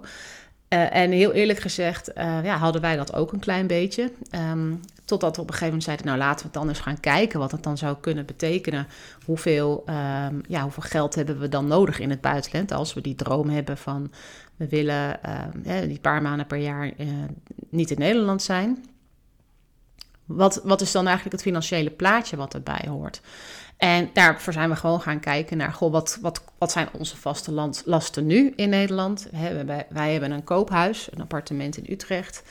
[0.70, 4.12] Uh, en heel eerlijk gezegd, uh, ja, hadden wij dat ook een klein beetje.
[4.52, 7.00] Um, totdat we op een gegeven moment zeiden, nou laten we het dan eens gaan
[7.00, 8.88] kijken wat het dan zou kunnen betekenen.
[9.26, 13.16] Hoeveel, um, ja, hoeveel geld hebben we dan nodig in het buitenland als we die
[13.16, 14.12] droom hebben van
[14.56, 15.20] we willen
[15.66, 17.08] uh, die paar maanden per jaar uh,
[17.70, 18.86] niet in Nederland zijn.
[20.26, 23.22] Wat, wat is dan eigenlijk het financiële plaatje wat erbij hoort?
[23.80, 27.52] En daarvoor zijn we gewoon gaan kijken naar, goh, wat, wat, wat zijn onze vaste
[27.86, 29.28] lasten nu in Nederland?
[29.65, 32.44] wij, wij hebben een koophuis, een appartement in Utrecht.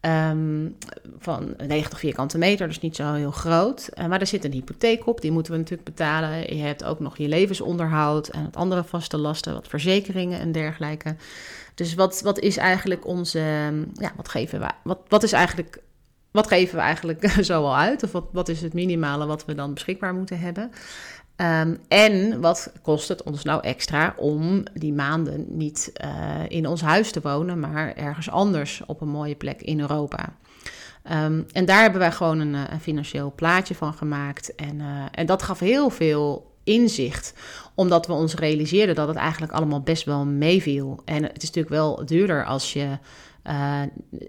[0.00, 0.76] Um,
[1.18, 3.88] van 90 vierkante meter, dus niet zo heel groot.
[3.94, 6.56] Uh, maar er zit een hypotheek op, die moeten we natuurlijk betalen.
[6.56, 11.16] Je hebt ook nog je levensonderhoud en het andere vaste lasten, wat verzekeringen en dergelijke.
[11.74, 13.38] Dus wat, wat is eigenlijk onze,
[13.92, 15.82] ja, wat geven wij, wat, wat is eigenlijk
[16.34, 18.02] wat geven we eigenlijk zo al uit?
[18.02, 20.70] Of wat, is het minimale wat we dan beschikbaar moeten hebben?
[21.36, 26.80] Ehm, en wat kost het ons nou extra om die maanden niet uh, in ons
[26.80, 30.36] huis te wonen, maar ergens anders op een mooie plek in Europa?
[31.12, 34.54] Um, en daar hebben wij gewoon een, een, financieel plaatje van gemaakt.
[34.54, 37.34] En, uh, en dat gaf heel veel inzicht,
[37.74, 41.02] omdat we ons realiseerden dat het eigenlijk allemaal best wel meeviel.
[41.04, 42.98] En het is natuurlijk wel duurder als je
[43.48, 43.80] uh,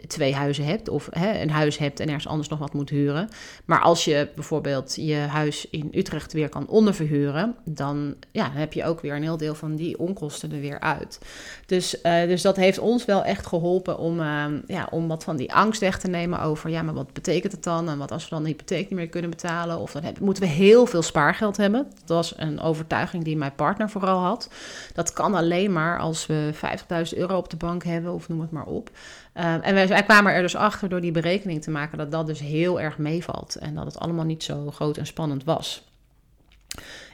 [0.08, 3.30] twee huizen hebt of hè, een huis hebt en ergens anders nog wat moet huren.
[3.66, 8.86] Maar als je bijvoorbeeld je huis in Utrecht weer kan onderverhuren, dan ja, heb je
[8.86, 11.20] ook weer een heel deel van die onkosten er weer uit.
[11.66, 15.36] Dus, uh, dus dat heeft ons wel echt geholpen om, uh, ja, om wat van
[15.36, 17.90] die angst weg te nemen over, ja, maar wat betekent het dan?
[17.90, 19.80] En wat als we dan de hypotheek niet meer kunnen betalen?
[19.80, 21.88] Of dan moeten we heel veel spaargeld hebben.
[22.00, 24.50] Dat was een overtuiging die mijn partner vooral had.
[24.94, 28.52] Dat kan alleen maar als we 50.000 euro op de bank hebben, of noem het
[28.52, 28.90] maar op.
[29.38, 32.40] Um, en wij, kwamen er dus achter door die berekening te maken dat dat dus
[32.40, 35.84] heel erg meevalt en dat het allemaal niet zo groot en spannend was.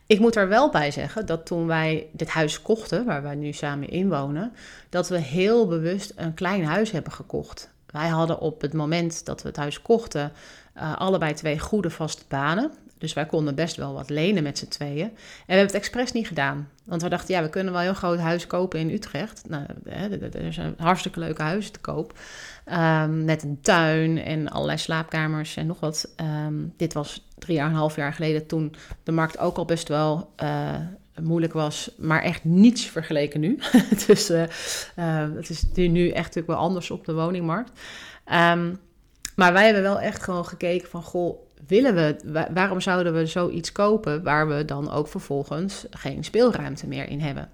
[0.05, 3.53] Ik moet er wel bij zeggen dat toen wij dit huis kochten, waar wij nu
[3.53, 4.53] samen in wonen,
[4.89, 7.69] dat we heel bewust een klein huis hebben gekocht.
[7.85, 10.31] Wij hadden op het moment dat we het huis kochten
[10.77, 12.71] uh, allebei twee goede vaste banen.
[13.01, 15.05] Dus wij konden best wel wat lenen met z'n tweeën.
[15.05, 16.69] En we hebben het expres niet gedaan.
[16.83, 19.43] Want we dachten, ja, we kunnen wel een heel groot huis kopen in Utrecht.
[19.49, 19.65] Nou,
[20.31, 22.19] er zijn hartstikke leuke huizen te koop.
[22.65, 26.13] Um, met een tuin en allerlei slaapkamers en nog wat.
[26.45, 29.65] Um, dit was drie jaar en een half jaar geleden toen de markt ook al
[29.65, 30.75] best wel uh,
[31.21, 31.91] moeilijk was.
[31.97, 33.59] Maar echt niets vergeleken nu.
[34.07, 37.71] dus uh, uh, het is nu echt natuurlijk wel anders op de woningmarkt.
[39.35, 43.71] Maar wij hebben wel echt gewoon gekeken van, goh, willen we, waarom zouden we zoiets
[43.71, 47.49] kopen waar we dan ook vervolgens geen speelruimte meer in hebben?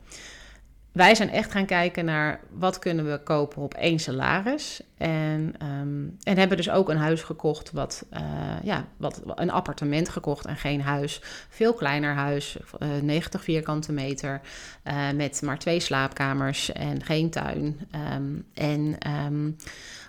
[0.91, 4.81] Wij zijn echt gaan kijken naar wat kunnen we kopen op één salaris.
[4.97, 8.19] En, um, en hebben dus ook een huis gekocht, wat, uh,
[8.63, 11.21] ja, wat, een appartement gekocht en geen huis.
[11.49, 14.41] Veel kleiner huis, uh, 90 vierkante meter,
[14.83, 17.87] uh, met maar twee slaapkamers en geen tuin.
[18.15, 18.97] Um, en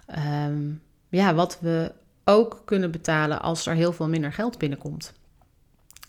[0.09, 1.92] um, ja, wat we
[2.28, 5.12] ook kunnen betalen als er heel veel minder geld binnenkomt.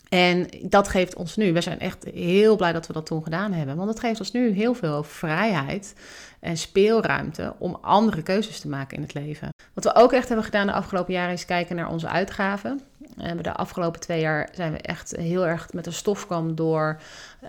[0.08, 3.52] En dat geeft ons nu, we zijn echt heel blij dat we dat toen gedaan
[3.52, 5.94] hebben, want het geeft ons nu heel veel vrijheid
[6.40, 9.48] en speelruimte om andere keuzes te maken in het leven.
[9.74, 12.80] Wat we ook echt hebben gedaan de afgelopen jaren is kijken naar onze uitgaven.
[13.16, 17.00] En de afgelopen twee jaar zijn we echt heel erg met een stofkam door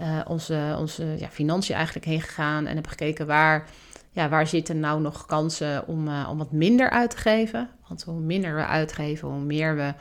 [0.01, 3.67] uh, onze, onze ja, financiën eigenlijk heen gegaan en hebben gekeken waar
[4.11, 7.69] ja, waar zitten nou nog kansen om, uh, om wat minder uit te geven?
[7.87, 9.93] Want hoe minder we uitgeven, hoe meer we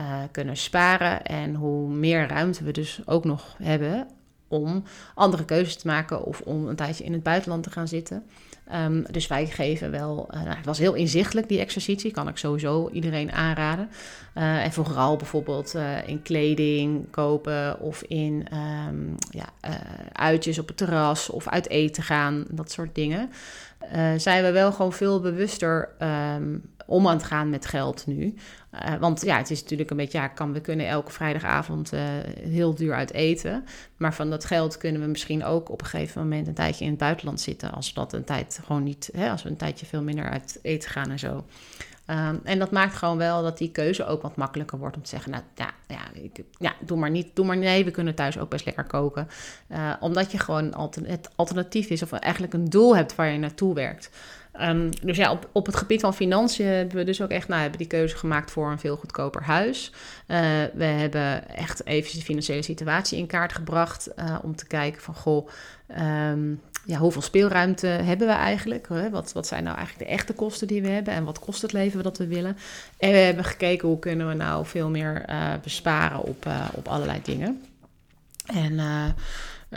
[0.00, 4.08] uh, kunnen sparen en hoe meer ruimte we dus ook nog hebben
[4.48, 4.82] om
[5.14, 8.26] andere keuzes te maken of om een tijdje in het buitenland te gaan zitten.
[8.72, 12.36] Um, dus wij geven wel, uh, nou, het was heel inzichtelijk die exercitie, kan ik
[12.36, 13.88] sowieso iedereen aanraden.
[14.34, 18.46] Uh, en vooral bijvoorbeeld uh, in kleding kopen of in
[18.88, 19.48] um, ja,
[20.12, 23.30] uitjes op het terras of uit eten gaan, dat soort dingen.
[24.16, 25.88] zijn we wel gewoon veel bewuster
[26.36, 28.34] um, om aan het gaan met geld nu.
[28.74, 32.00] Uh, want ja, het is natuurlijk een beetje, ja, kan, we kunnen elke vrijdagavond uh,
[32.38, 33.64] heel duur uit eten.
[33.96, 36.90] Maar van dat geld kunnen we misschien ook op een gegeven moment een tijdje in
[36.90, 37.72] het buitenland zitten.
[37.72, 40.58] Als we dat een tijd gewoon niet, hè, als we een tijdje veel minder uit
[40.62, 41.44] eten gaan en zo.
[42.10, 45.08] Um, en dat maakt gewoon wel dat die keuze ook wat makkelijker wordt om te
[45.08, 46.00] zeggen, nou ja, ja,
[46.58, 49.28] ja doe maar niet, doe maar nee, we kunnen thuis ook best lekker koken.
[49.68, 53.74] Uh, omdat je gewoon het alternatief is of eigenlijk een doel hebt waar je naartoe
[53.74, 54.10] werkt.
[54.60, 57.60] Um, dus ja, op, op het gebied van financiën hebben we dus ook echt nou,
[57.60, 59.92] hebben die keuze gemaakt voor een veel goedkoper huis.
[60.28, 60.38] Uh,
[60.74, 65.14] we hebben echt even de financiële situatie in kaart gebracht uh, om te kijken van
[65.14, 65.48] goh,
[66.30, 68.86] um, ja, hoeveel speelruimte hebben we eigenlijk?
[69.10, 71.72] Wat, wat zijn nou eigenlijk de echte kosten die we hebben en wat kost het
[71.72, 72.56] leven dat we willen?
[72.98, 77.20] En we hebben gekeken hoe kunnen we nou veel meer uh, besparen op, op allerlei
[77.22, 77.62] dingen.
[78.46, 78.80] En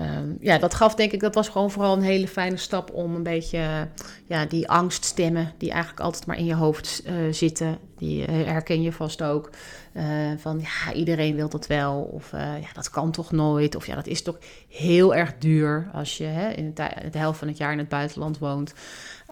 [0.01, 3.15] Um, ja, dat gaf denk ik, dat was gewoon vooral een hele fijne stap om
[3.15, 3.87] een beetje
[4.25, 8.81] ja, die angststemmen die eigenlijk altijd maar in je hoofd uh, zitten, die uh, herken
[8.81, 9.49] je vast ook.
[9.93, 10.03] Uh,
[10.37, 14.07] van ja, iedereen wil dat wel, of ja, dat kan toch nooit, of ja, dat
[14.07, 16.73] is toch heel erg duur als je hè, in
[17.11, 18.73] de helft van het jaar in het buitenland woont.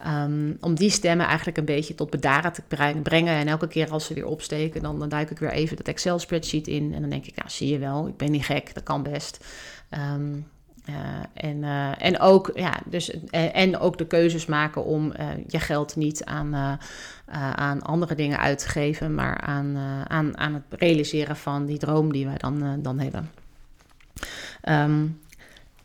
[0.07, 2.61] Um, om die stemmen eigenlijk een beetje tot bedaren te
[3.03, 3.33] brengen.
[3.33, 6.67] En elke keer als ze weer opsteken, dan, dan duik ik weer even dat Excel-spreadsheet
[6.67, 6.93] in.
[6.93, 9.45] En dan denk ik, nou zie je wel, ik ben niet gek, dat kan best.
[10.13, 10.47] Um,
[10.89, 10.95] uh,
[11.33, 15.13] en, uh, en, ook, ja, dus, uh, en ook de keuzes maken om
[15.47, 16.79] je geld niet aan,
[17.55, 22.11] aan andere dingen uit te geven, maar aan, aan, aan het realiseren van die droom
[22.11, 23.31] die wij dan, dan hebben.
[24.69, 25.19] Um,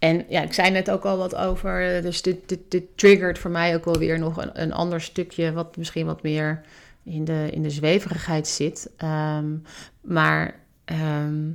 [0.00, 3.50] en ja, ik zei net ook al wat over, dus dit, dit, dit triggert voor
[3.50, 6.60] mij ook wel weer nog een, een ander stukje, wat misschien wat meer
[7.02, 8.90] in, de, in de zweverigheid zit.
[8.96, 9.56] Ehm,
[10.00, 11.50] maar ehm,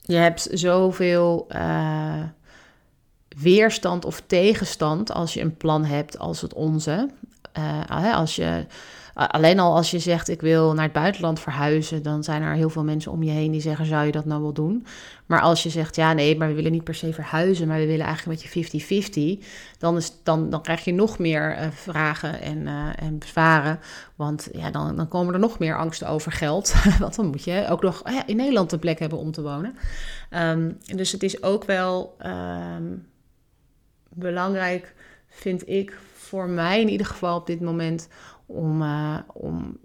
[0.00, 2.22] je hebt zoveel uh,
[3.36, 7.10] weerstand of tegenstand als je een plan hebt als het onze.
[7.58, 8.66] Uh, als je
[9.28, 12.70] alleen al als je zegt ik wil naar het buitenland verhuizen, dan zijn er heel
[12.70, 14.86] veel mensen om je heen die zeggen zou je dat nou wel doen?
[15.26, 17.86] Maar als je zegt ja nee, maar we willen niet per se verhuizen, maar we
[17.86, 19.44] willen eigenlijk met je 50-50,
[19.78, 23.78] dan, is, dan, dan krijg je nog meer uh, vragen en, uh, en bezwaren.
[24.16, 26.74] Want ja, dan, dan komen er nog meer angsten over geld.
[26.98, 29.76] Want dan moet je ook nog ja, in Nederland een plek hebben om te wonen.
[30.30, 33.06] Um, dus het is ook wel um,
[34.08, 34.94] belangrijk,
[35.28, 38.08] vind ik, voor mij in ieder geval op dit moment
[38.50, 39.78] om, uh, om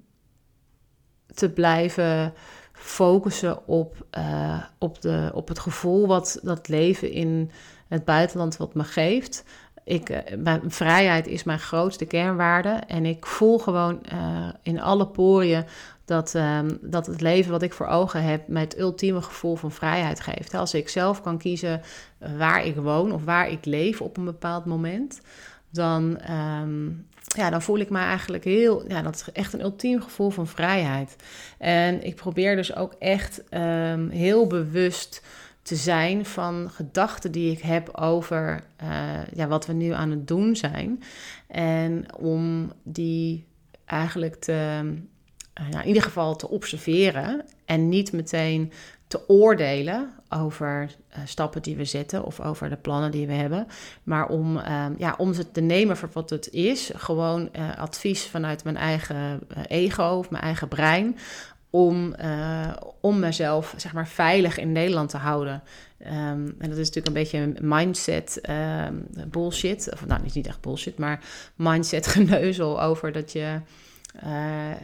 [1.34, 2.34] te blijven
[2.73, 7.51] focussen op, uh, op, de, op het gevoel wat dat leven in
[7.88, 9.43] het buitenland wat me geeft.
[9.84, 12.69] Ik, uh, mijn vrijheid is mijn grootste kernwaarde.
[12.69, 14.01] En ik voel gewoon
[14.62, 15.65] in alle poriën
[16.06, 19.71] dat, um, dat het leven wat ik voor ogen heb mij het ultieme gevoel van
[19.71, 20.54] vrijheid geeft.
[20.54, 21.82] Als ik zelf kan kiezen
[22.38, 25.21] waar ik woon of waar ik leef op een bepaald moment,
[25.69, 30.01] dan, um, ja, dan voel ik me eigenlijk heel, ja, dat is echt een ultiem
[30.01, 31.15] gevoel van vrijheid.
[31.57, 35.21] En ik probeer dus ook echt um, heel bewust
[35.61, 40.27] te zijn van gedachten die ik heb over uh, ja, wat we nu aan het
[40.27, 41.03] doen zijn.
[41.47, 43.45] En om die
[43.85, 44.51] eigenlijk te,
[45.71, 48.71] ja, in ieder geval te observeren en niet meteen
[49.07, 53.67] te oordelen over uh, stappen die we zetten of over de plannen die we hebben.
[54.03, 56.91] Maar om, uh, ja, om ze te nemen voor wat het is.
[56.95, 61.17] Gewoon uh, advies vanuit mijn eigen eh, ego of mijn eigen brein.
[61.69, 62.15] Om,
[63.01, 65.63] om mezelf zeg maar, veilig in Nederland te houden.
[65.99, 68.41] Um, en dat is natuurlijk een beetje een mindset
[68.87, 69.89] um, bullshit.
[69.93, 71.23] Of nou, niet echt bullshit, maar
[71.55, 73.59] mindset geneuzel over dat je
[74.23, 74.30] uh,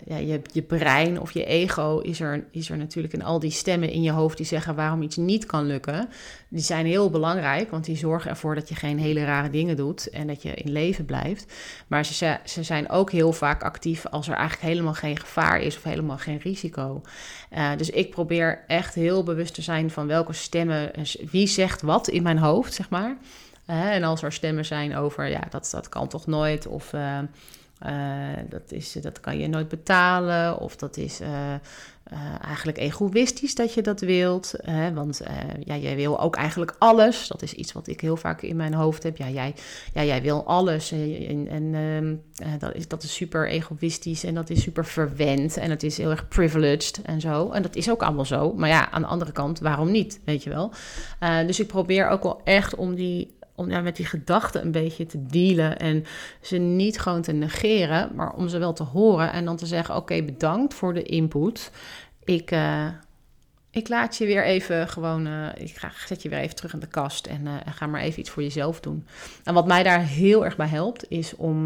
[0.06, 3.52] ja, je, je brein of je ego is er, is er natuurlijk in al die
[3.52, 6.10] stemmen in je hoofd die zeggen waarom iets niet kan lukken.
[6.48, 10.10] Die zijn heel belangrijk, want die zorgen ervoor dat je geen hele rare dingen doet
[10.10, 11.54] en dat je in leven blijft.
[11.88, 15.78] Maar ze, ze zijn ook heel vaak actief als er eigenlijk helemaal geen gevaar is
[15.78, 17.02] of helemaal geen risico.
[17.54, 20.91] Uh, dus ik probeer echt heel bewust te zijn van welke stemmen,
[21.32, 23.17] wie zegt wat in mijn hoofd, zeg maar.
[23.70, 26.94] Uh, en als er stemmen zijn over, ja, dat, dat kan toch nooit, of
[28.50, 30.60] dat, is, dat kan je nooit betalen.
[30.60, 31.28] Of dat is uh,
[32.41, 34.54] eigenlijk egoïstisch dat je dat wilt.
[34.62, 34.94] Hè?
[34.94, 35.22] Want
[35.63, 37.28] ja, jij wil ook eigenlijk alles.
[37.28, 39.17] Dat is iets wat ik heel vaak in mijn hoofd heb.
[39.17, 39.54] Ja, jij,
[39.94, 40.91] ja, jij wil alles.
[40.91, 42.15] En, en ehm,
[42.60, 44.24] dat, is, dat is super egoïstisch.
[44.24, 45.58] En dat is super verwend.
[45.58, 47.52] En het is heel erg privileged en zo.
[47.52, 48.54] En dat is ook allemaal zo.
[48.54, 50.20] Maar ja, aan de andere kant, waarom niet?
[50.26, 50.72] Weet je wel.
[51.46, 55.06] dus ik probeer ook wel echt om die om ja, met die gedachten een beetje
[55.06, 56.06] te dealen en
[56.41, 59.95] ze niet gewoon te negeren, maar om ze wel te horen en dan te zeggen:
[59.95, 61.71] Oké, bedankt voor de input.
[62.24, 62.88] Ik, uh,
[63.71, 66.80] ik laat je weer even gewoon, uh, ik ga, zet je weer even terug in
[66.80, 69.08] de kast en, uh, en, ga maar even iets voor jezelf doen.
[69.43, 71.65] En wat mij daar heel erg bij helpt, is om,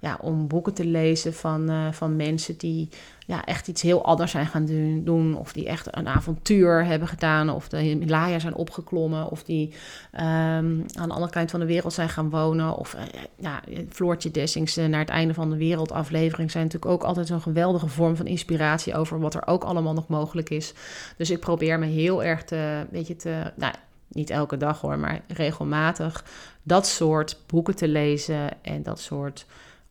[0.00, 2.88] ja, om boeken te lezen van, van mensen die
[3.26, 4.66] ja, echt iets heel anders zijn gaan
[5.04, 5.36] doen.
[5.36, 7.50] Of die echt een avontuur hebben gedaan.
[7.50, 9.30] Of de Himalaya zijn opgeklommen.
[9.30, 9.72] Of die
[10.12, 12.76] um, aan de andere kant van de wereld zijn gaan wonen.
[12.76, 13.00] Of uh,
[13.36, 17.40] ja, Floortje Dessings naar het einde van de wereld aflevering zijn natuurlijk ook altijd zo'n
[17.40, 20.74] geweldige vorm van inspiratie over wat er ook allemaal nog mogelijk is.
[21.16, 23.74] Dus ik probeer me heel erg te, weet je, te, nou,
[24.08, 26.24] niet elke dag hoor, maar regelmatig
[26.62, 29.46] dat soort boeken te lezen en dat soort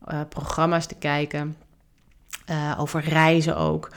[0.08, 1.56] uh, programma's te kijken.
[2.50, 3.90] Uh, over reizen ook.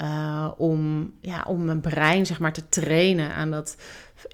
[0.00, 3.76] Uh, om, ja, om mijn brein zeg maar, te trainen aan, dat,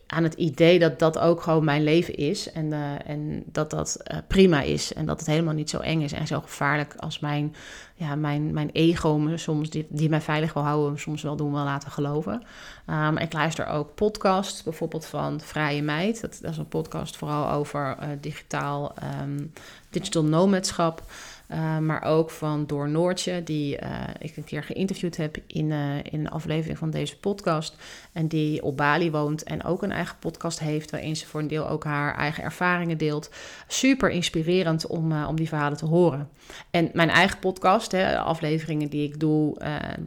[0.07, 2.53] aan het idee dat dat ook gewoon mijn leven is.
[2.53, 4.93] En, uh, en dat dat prima is.
[4.93, 7.55] En dat het helemaal niet zo eng is en zo gevaarlijk als mijn,
[7.95, 11.53] ja, mijn, mijn ego me soms, die, die mij veilig wil houden, soms wel doen
[11.53, 12.43] wil laten geloven.
[12.87, 16.21] Um, ik luister ook podcasts, bijvoorbeeld van Vrije Meid.
[16.21, 19.53] Dat, is een podcast vooral over digitaal, um,
[19.91, 21.03] digital nomadschap.
[21.49, 25.97] Uh, maar ook van Door Noortje, die uh, ik een keer geïnterviewd heb in, uh,
[25.97, 27.77] in een aflevering van deze podcast.
[28.13, 31.49] En die op Bali woont en ook een eigen podcast heeft, waarin ze voor een
[31.49, 33.31] deel ook haar eigen ervaringen deelt.
[33.67, 36.29] Super inspirerend om, om die verhalen te horen.
[36.71, 39.57] En mijn eigen podcast, hè, de afleveringen die ik doe,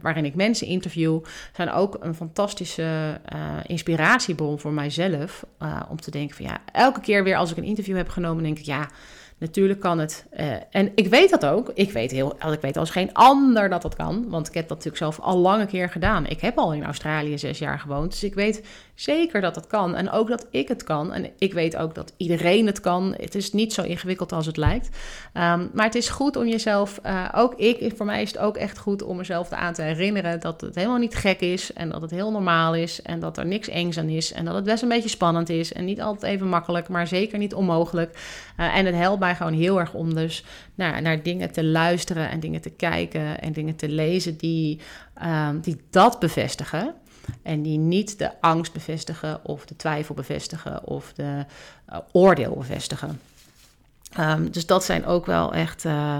[0.00, 1.20] waarin ik mensen interview,
[1.52, 3.20] zijn ook een fantastische
[3.66, 5.46] inspiratiebron voor mijzelf.
[5.88, 8.58] om te denken van ja, elke keer weer als ik een interview heb genomen, denk
[8.58, 8.88] ik ja
[9.42, 10.26] Natuurlijk kan het.
[10.40, 11.70] Uh, en ik weet dat ook.
[11.74, 14.28] Ik weet, heel, ik weet als geen ander dat dat kan.
[14.28, 16.26] Want ik heb dat natuurlijk zelf al lang een keer gedaan.
[16.26, 18.10] Ik heb al in Australië zes jaar gewoond.
[18.10, 18.66] Dus ik weet
[19.02, 19.94] zeker dat het kan.
[19.94, 21.12] En ook dat ik het kan.
[21.12, 23.14] En ik weet ook dat iedereen het kan.
[23.16, 24.88] Het is niet zo ingewikkeld als het lijkt.
[25.32, 28.56] Ehm, maar het is goed om jezelf, uh, ook ik, voor mij is het ook
[28.56, 31.72] echt goed om mezelf aan te herinneren dat het helemaal niet gek is.
[31.72, 33.02] En dat het heel normaal is.
[33.02, 34.32] En dat er niks engs aan is.
[34.32, 35.72] En dat het best een beetje spannend is.
[35.72, 38.18] En niet altijd even makkelijk, maar zeker niet onmogelijk.
[38.60, 40.44] Uh, en het helpt mij gewoon heel erg om dus
[40.74, 44.80] naar, naar dingen te luisteren en dingen te kijken en dingen te lezen die,
[45.24, 46.94] um, die dat bevestigen.
[47.42, 51.44] En die niet de angst bevestigen of de twijfel bevestigen of de
[51.92, 53.20] uh, oordeel bevestigen.
[54.18, 56.16] Um, dus dat zijn ook wel echt, uh,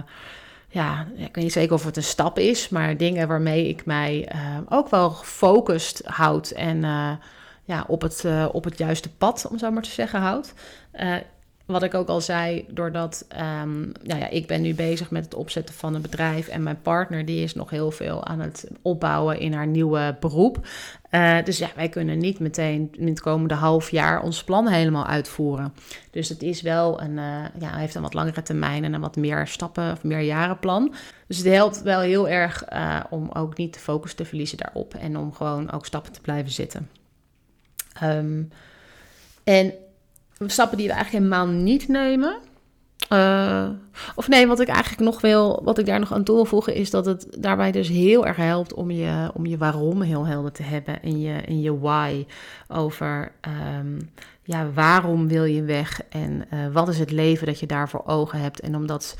[0.68, 4.32] ja, ik weet niet zeker of het een stap is, maar dingen waarmee ik mij
[4.34, 6.80] uh, ook wel gefocust houd en
[7.64, 10.52] ja, op, het, op het juiste pad, om zo maar te zeggen, houd
[11.66, 13.26] wat ik ook al zei, doordat
[13.62, 16.80] um, nou ja, ik ben nu bezig met het opzetten van een bedrijf en mijn
[16.82, 20.66] partner die is nog heel veel aan het opbouwen in haar nieuwe beroep.
[21.10, 25.06] Uh, dus ja, wij kunnen niet meteen in het komende half jaar ons plan helemaal
[25.06, 25.74] uitvoeren.
[26.10, 29.16] Dus het is wel een, uh, ja, heeft een wat langere termijn en een wat
[29.16, 30.94] meer stappen of meer jaren plan.
[31.26, 34.94] Dus het helpt wel heel erg uh, om ook niet de focus te verliezen daarop
[34.94, 36.88] en om gewoon ook stappen te blijven zitten.
[38.02, 38.48] Um,
[39.44, 39.72] en
[40.38, 42.36] stappen die we eigenlijk helemaal niet nemen.
[43.12, 43.68] Uh,
[44.14, 47.06] of nee, wat ik eigenlijk nog wil, wat ik daar nog aan toevoegen, is dat
[47.06, 51.02] het daarbij dus heel erg helpt om je, om je waarom heel helder te hebben
[51.02, 52.26] en je, en je why
[52.68, 53.32] over
[53.76, 54.10] um,
[54.42, 58.02] ja, waarom wil je weg en uh, wat is het leven dat je daar voor
[58.06, 58.60] ogen hebt.
[58.60, 59.16] En omdat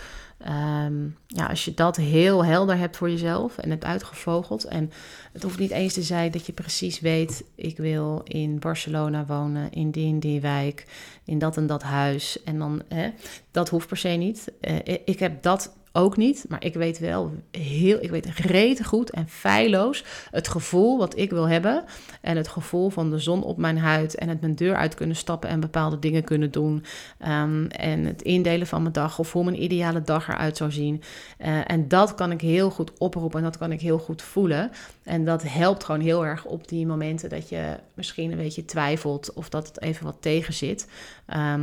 [0.49, 4.65] Um, ja, als je dat heel helder hebt voor jezelf en hebt uitgevogeld.
[4.65, 4.91] En
[5.33, 9.73] het hoeft niet eens te zijn dat je precies weet: ik wil in Barcelona wonen,
[9.73, 10.87] in die en die wijk,
[11.25, 12.43] in dat en dat huis.
[12.43, 13.11] En dan, hè,
[13.51, 14.53] dat hoeft per se niet.
[14.61, 16.45] Uh, ik heb dat ook niet.
[16.49, 21.31] Maar ik weet wel heel, ik weet rete goed en feilloos het gevoel wat ik
[21.31, 21.85] wil hebben.
[22.21, 25.17] En het gevoel van de zon op mijn huid en het mijn deur uit kunnen
[25.17, 26.85] stappen en bepaalde dingen kunnen doen.
[27.29, 31.03] Um, en het indelen van mijn dag of hoe mijn ideale dag eruit zou zien.
[31.39, 34.71] Uh, en dat kan ik heel goed oproepen en dat kan ik heel goed voelen.
[35.03, 39.33] En dat helpt gewoon heel erg op die momenten dat je misschien een beetje twijfelt
[39.33, 40.89] of dat het even wat tegen zit.
[41.29, 41.55] Uh,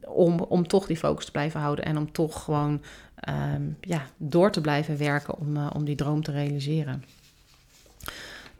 [0.00, 2.82] om, om toch die focus te blijven houden en om toch gewoon
[3.28, 7.04] um, ja, door te blijven werken om, uh, om die droom te realiseren.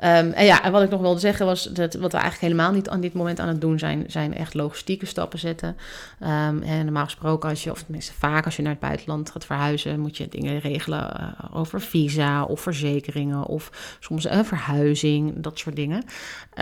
[0.02, 2.72] Um, en ja, en wat ik nog wilde zeggen was dat wat we eigenlijk helemaal
[2.72, 5.76] niet aan dit moment aan het doen zijn, zijn echt logistieke stappen zetten.
[6.20, 9.44] Um, en normaal gesproken, als je, of tenminste vaak als je naar het buitenland gaat
[9.44, 15.58] verhuizen, moet je dingen regelen uh, over visa of verzekeringen of soms een verhuizing, dat
[15.58, 16.04] soort dingen.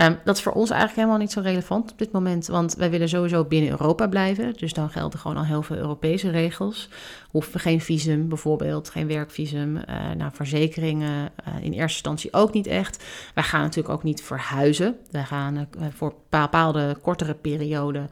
[0.01, 2.89] Um, dat is voor ons eigenlijk helemaal niet zo relevant op dit moment, want wij
[2.89, 4.53] willen sowieso binnen Europa blijven.
[4.53, 6.89] Dus dan gelden gewoon al heel veel Europese regels.
[7.29, 9.75] Hoeven we geen visum bijvoorbeeld, geen werkvisum.
[9.75, 9.83] Uh,
[10.17, 13.03] nou, verzekeringen uh, in eerste instantie ook niet echt.
[13.33, 14.95] Wij gaan natuurlijk ook niet verhuizen.
[15.11, 18.09] Wij gaan uh, voor bepaalde kortere perioden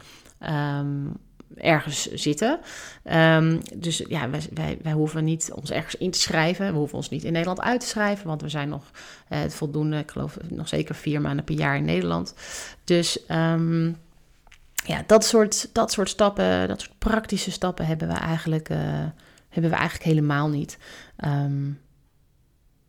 [0.80, 1.18] um,
[1.56, 2.60] ergens zitten.
[3.04, 6.72] Um, dus ja, wij, wij, wij, hoeven niet ons ergens in te schrijven.
[6.72, 8.92] We hoeven ons niet in Nederland uit te schrijven, want we zijn nog
[9.30, 12.34] uh, voldoende, ik geloof nog zeker vier maanden per jaar in Nederland.
[12.84, 13.98] Dus um,
[14.86, 18.78] ja, dat soort, dat soort stappen, dat soort praktische stappen hebben we eigenlijk, uh,
[19.50, 20.78] hebben we eigenlijk helemaal niet.
[21.26, 21.80] Um,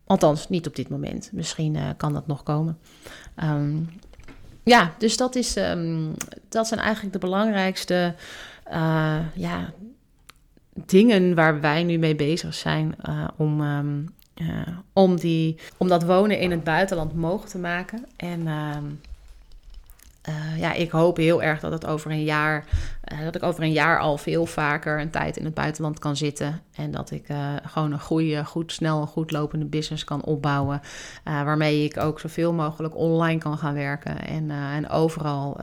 [0.04, 1.30] althans, niet op dit moment.
[1.32, 2.78] Misschien uh, kan dat nog komen.
[4.68, 6.14] Ja, dus dat, is, um,
[6.48, 8.14] dat zijn eigenlijk de belangrijkste
[8.70, 9.72] uh, ja,
[10.72, 12.94] dingen waar wij nu mee bezig zijn
[13.36, 13.62] om,
[14.92, 18.04] om, die, om dat wonen in het buitenland mogelijk te maken.
[18.16, 18.46] En
[20.28, 22.64] uh, ja, ik hoop heel erg dat het over een jaar,
[23.12, 26.16] uh, dat ik over een jaar al veel vaker een tijd in het buitenland kan
[26.16, 26.62] zitten.
[26.74, 30.80] En dat ik uh, gewoon een goede, goed, snel goed lopende business kan opbouwen.
[31.24, 35.60] waarmee ik ook zoveel mogelijk online kan gaan werken en, en overal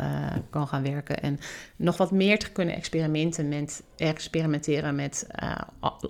[0.50, 1.22] kan gaan werken.
[1.22, 1.40] En
[1.76, 5.28] nog wat meer te kunnen experimenten met, experimenteren met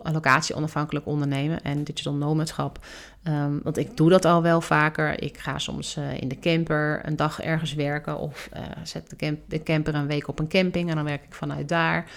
[0.03, 2.80] locatie onafhankelijk ondernemen en digital nomadschap.
[3.28, 5.24] Um, want ik doe dat al wel vaker.
[5.24, 9.16] Ik ga soms uh, in de camper een dag ergens werken of uh, zet de,
[9.16, 12.10] camp de, camper een week op een camping en dan werk ik vanuit daar.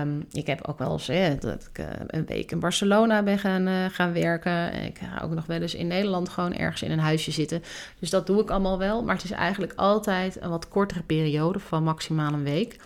[0.00, 3.90] Um, ik heb ook wel eens hè, dat ik een week in Barcelona ben gaan,
[3.90, 4.74] gaan werken.
[4.74, 7.62] Ik ga ook nog wel eens in Nederland gewoon ergens in een huisje zitten.
[7.98, 9.02] Dus dat doe ik allemaal wel.
[9.02, 12.76] Maar het is eigenlijk altijd een wat kortere periode van maximaal een week.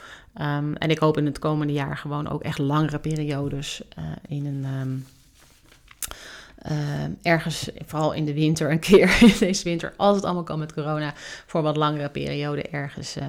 [0.40, 3.82] Um, en ik hoop in het komende jaar gewoon ook echt langere periodes
[4.28, 4.66] in een
[6.70, 6.78] uh,
[7.22, 11.12] ergens, vooral in de winter, een keer deze winter, als het allemaal kan met corona,
[11.46, 13.24] voor wat langere periode ergens uh,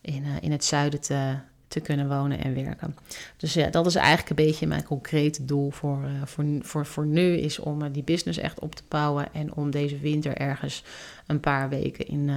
[0.00, 1.34] in, uh, in het zuiden te,
[1.68, 2.96] te kunnen wonen en werken.
[3.36, 7.06] Dus ja, dat is eigenlijk een beetje mijn concrete doel voor, uh, voor, voor, voor
[7.06, 10.84] nu, is om die business echt op te bouwen en om deze winter ergens
[11.26, 12.30] een paar weken in,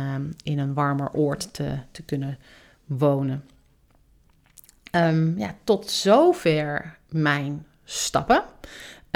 [0.44, 2.38] in een warmer oord te, te kunnen
[2.86, 3.44] wonen.
[4.96, 8.44] Um, ja, tot zover mijn stappen.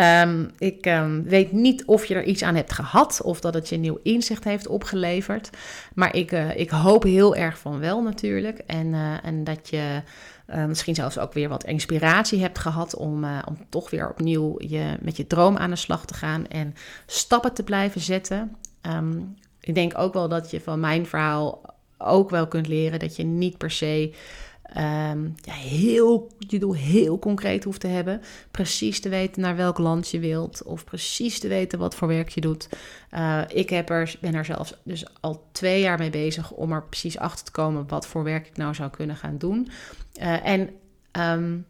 [0.01, 3.69] Um, ik um, weet niet of je er iets aan hebt gehad of dat het
[3.69, 5.49] je nieuw inzicht heeft opgeleverd.
[5.93, 8.57] Maar ik, uh, ik hoop heel erg van wel natuurlijk.
[8.57, 10.01] En, uh, en dat je
[10.49, 14.97] uh, misschien zelfs ook weer wat inspiratie hebt gehad om, om toch weer opnieuw je,
[15.01, 16.73] met je droom aan de slag te gaan en
[17.05, 18.55] stappen te blijven zetten.
[18.81, 21.61] Um, ik denk ook wel dat je van mijn verhaal
[21.97, 24.13] ook wel kunt leren dat je niet per se
[24.69, 28.21] um, ja, heel, je doel heel concreet hoeft te hebben.
[28.51, 30.63] Precies te weten naar welk land je wilt.
[30.63, 32.69] Of precies te weten wat voor werk je doet.
[33.11, 36.83] Uh, ik heb er, ben er zelfs dus al twee jaar mee bezig om er
[36.83, 39.69] precies achter te komen wat voor werk ik nou zou kunnen gaan doen.
[40.19, 40.69] Uh, en
[41.11, 41.65] um,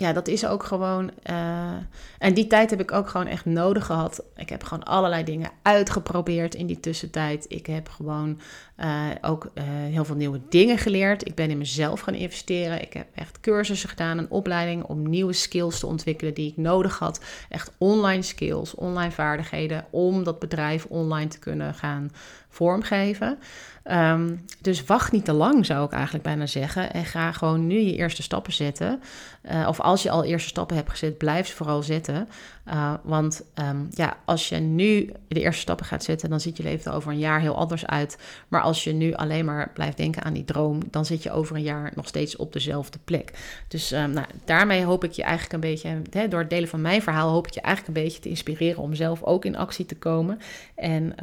[0.00, 1.10] ja, dat is ook gewoon.
[1.30, 1.70] Uh,
[2.18, 4.22] en die tijd heb ik ook gewoon echt nodig gehad.
[4.36, 7.44] Ik heb gewoon allerlei dingen uitgeprobeerd in die tussentijd.
[7.48, 8.40] Ik heb gewoon
[8.78, 11.26] uh, ook uh, heel veel nieuwe dingen geleerd.
[11.26, 12.82] Ik ben in mezelf gaan investeren.
[12.82, 16.98] Ik heb echt cursussen gedaan, een opleiding om nieuwe skills te ontwikkelen die ik nodig
[16.98, 17.20] had.
[17.48, 22.10] Echt online skills, online vaardigheden om dat bedrijf online te kunnen gaan
[22.50, 23.38] vormgeven.
[23.84, 26.92] Um, dus wacht niet te lang, zou ik eigenlijk bijna zeggen.
[26.92, 29.02] En ga gewoon nu je eerste stappen zetten.
[29.50, 32.28] Uh, of als je al eerste stappen hebt gezet, blijf ze vooral zetten.
[32.68, 36.62] Uh, want um, ja, als je nu de eerste stappen gaat zetten, dan ziet je
[36.62, 38.18] leven er over een jaar heel anders uit.
[38.48, 41.56] Maar als je nu alleen maar blijft denken aan die droom, dan zit je over
[41.56, 43.32] een jaar nog steeds op dezelfde plek.
[43.68, 46.80] Dus um, nou, daarmee hoop ik je eigenlijk een beetje, hè, door het delen van
[46.80, 49.86] mijn verhaal, hoop ik je eigenlijk een beetje te inspireren om zelf ook in actie
[49.86, 50.40] te komen.
[50.74, 51.14] En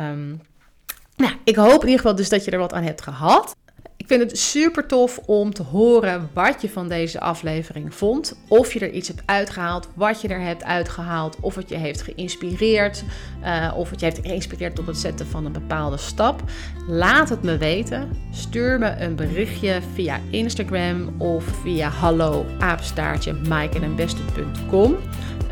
[1.17, 3.55] nou, ik hoop in ieder geval dus dat je er wat aan hebt gehad.
[3.97, 8.37] Ik vind het super tof om te horen wat je van deze aflevering vond.
[8.47, 11.37] Of je er iets hebt uitgehaald, wat je er hebt uitgehaald.
[11.41, 13.03] Of het je heeft geïnspireerd.
[13.43, 16.43] Uh, of het je heeft geïnspireerd tot het zetten van een bepaalde stap.
[16.87, 18.11] Laat het me weten.
[18.31, 23.33] Stuur me een berichtje via Instagram of via hallo apenstaartje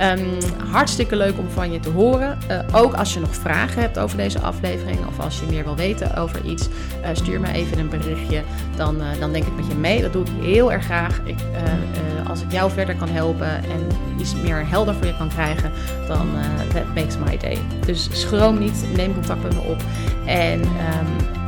[0.02, 0.38] Um,
[0.72, 2.38] hartstikke leuk om van je te horen.
[2.52, 5.76] Uh, ook als je nog vragen hebt over deze aflevering of als je meer wil
[5.76, 8.42] weten over iets, uh, stuur me even een berichtje.
[8.76, 10.02] Dan, uh, dan denk ik met je mee.
[10.02, 11.22] Dat doe ik heel erg graag.
[11.24, 11.38] Ik,
[12.28, 13.88] als ik jou verder kan helpen en
[14.20, 15.72] iets meer helder voor je kan krijgen,
[16.08, 16.28] dan
[16.74, 17.58] that makes my day.
[17.86, 19.82] Dus schroom niet, neem contact met me op.
[20.26, 21.45] En um,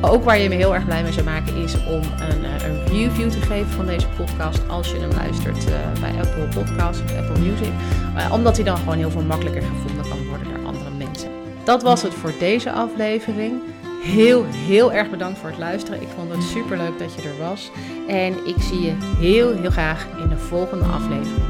[0.00, 2.86] ook waar je me heel erg blij mee zou maken is om een, uh, een
[2.86, 7.16] review te geven van deze podcast als je hem luistert uh, bij Apple Podcasts of
[7.16, 7.72] Apple Music.
[8.16, 11.30] Uh, omdat hij dan gewoon heel veel makkelijker gevonden kan worden door andere mensen.
[11.64, 13.60] Dat was het voor deze aflevering.
[14.02, 16.02] Heel, heel erg bedankt voor het luisteren.
[16.02, 17.70] Ik vond het super leuk dat je er was.
[18.08, 21.44] En ik zie je heel, heel graag in de volgende aflevering.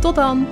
[0.00, 0.46] Tot dan!